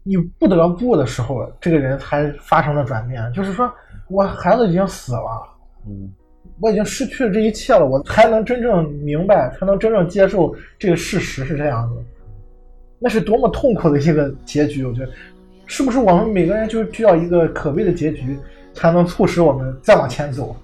[0.03, 3.33] 你不得不的时候，这个人才发生了转变。
[3.33, 3.73] 就是说
[4.09, 5.49] 我孩子已经死了，
[5.87, 6.13] 嗯
[6.61, 12.03] 我已经失去了这一切了，我才能真正明白，才能真正接受这个事实是这样子。
[12.99, 15.13] 那是多么痛苦的一个结局，我觉得，
[15.67, 18.37] 是不是我们每个人就需要一个可悲的结局，
[18.75, 20.57] 才能促使我们再往前走？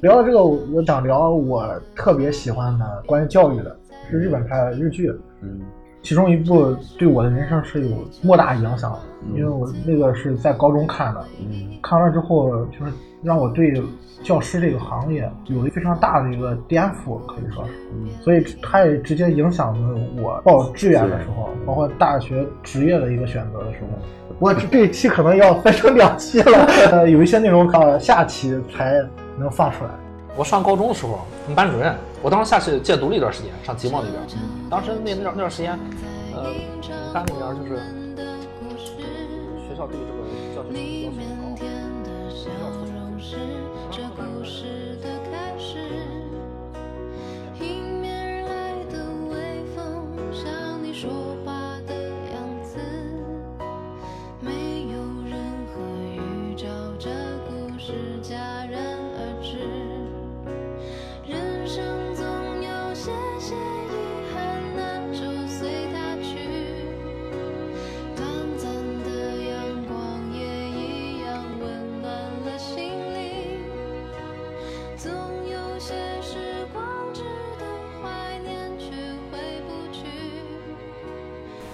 [0.00, 3.76] 聊到这个，我想聊我特别喜欢的关于教育的，
[4.08, 5.60] 是日本拍的日剧，嗯
[6.02, 8.98] 其中一部对我的人生是有莫大影响的，
[9.34, 12.92] 因为我那个是在高中看的，嗯看完之后，就是
[13.22, 13.80] 让我对
[14.22, 17.72] 教师这个行业有了非常大的一个颠覆，可以说是。
[17.92, 23.86] 嗯所以它也直接影响了我报志愿的时候，包括大学职业的一个选择的时候。
[24.38, 29.00] 我这这一期可能要分成两期了，呃， 有一些内容到下期才
[29.38, 29.90] 能放出来。
[30.36, 34.22] 我上高中的时候，我们班主任，我当时下去戒毒了一段时间，上集贸那边。
[34.70, 35.76] 当时那那段那段时间，
[36.32, 36.54] 呃，
[37.12, 37.76] 班里边就是
[39.66, 40.18] 学校对这个
[40.54, 40.72] 教学
[41.04, 41.91] 要求很高。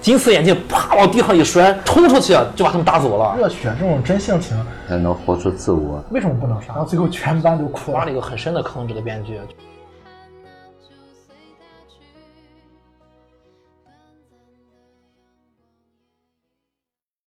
[0.09, 3.37] 金丝眼镜啪往地上一摔，冲出去就把他们打走了。
[3.37, 4.57] 热血这种真性情，
[4.89, 6.03] 才能活出自我。
[6.09, 6.69] 为什么不能杀？
[6.69, 8.11] 然后最后全班都哭了挖了。
[8.11, 9.39] 一个很深的坑，这个编剧。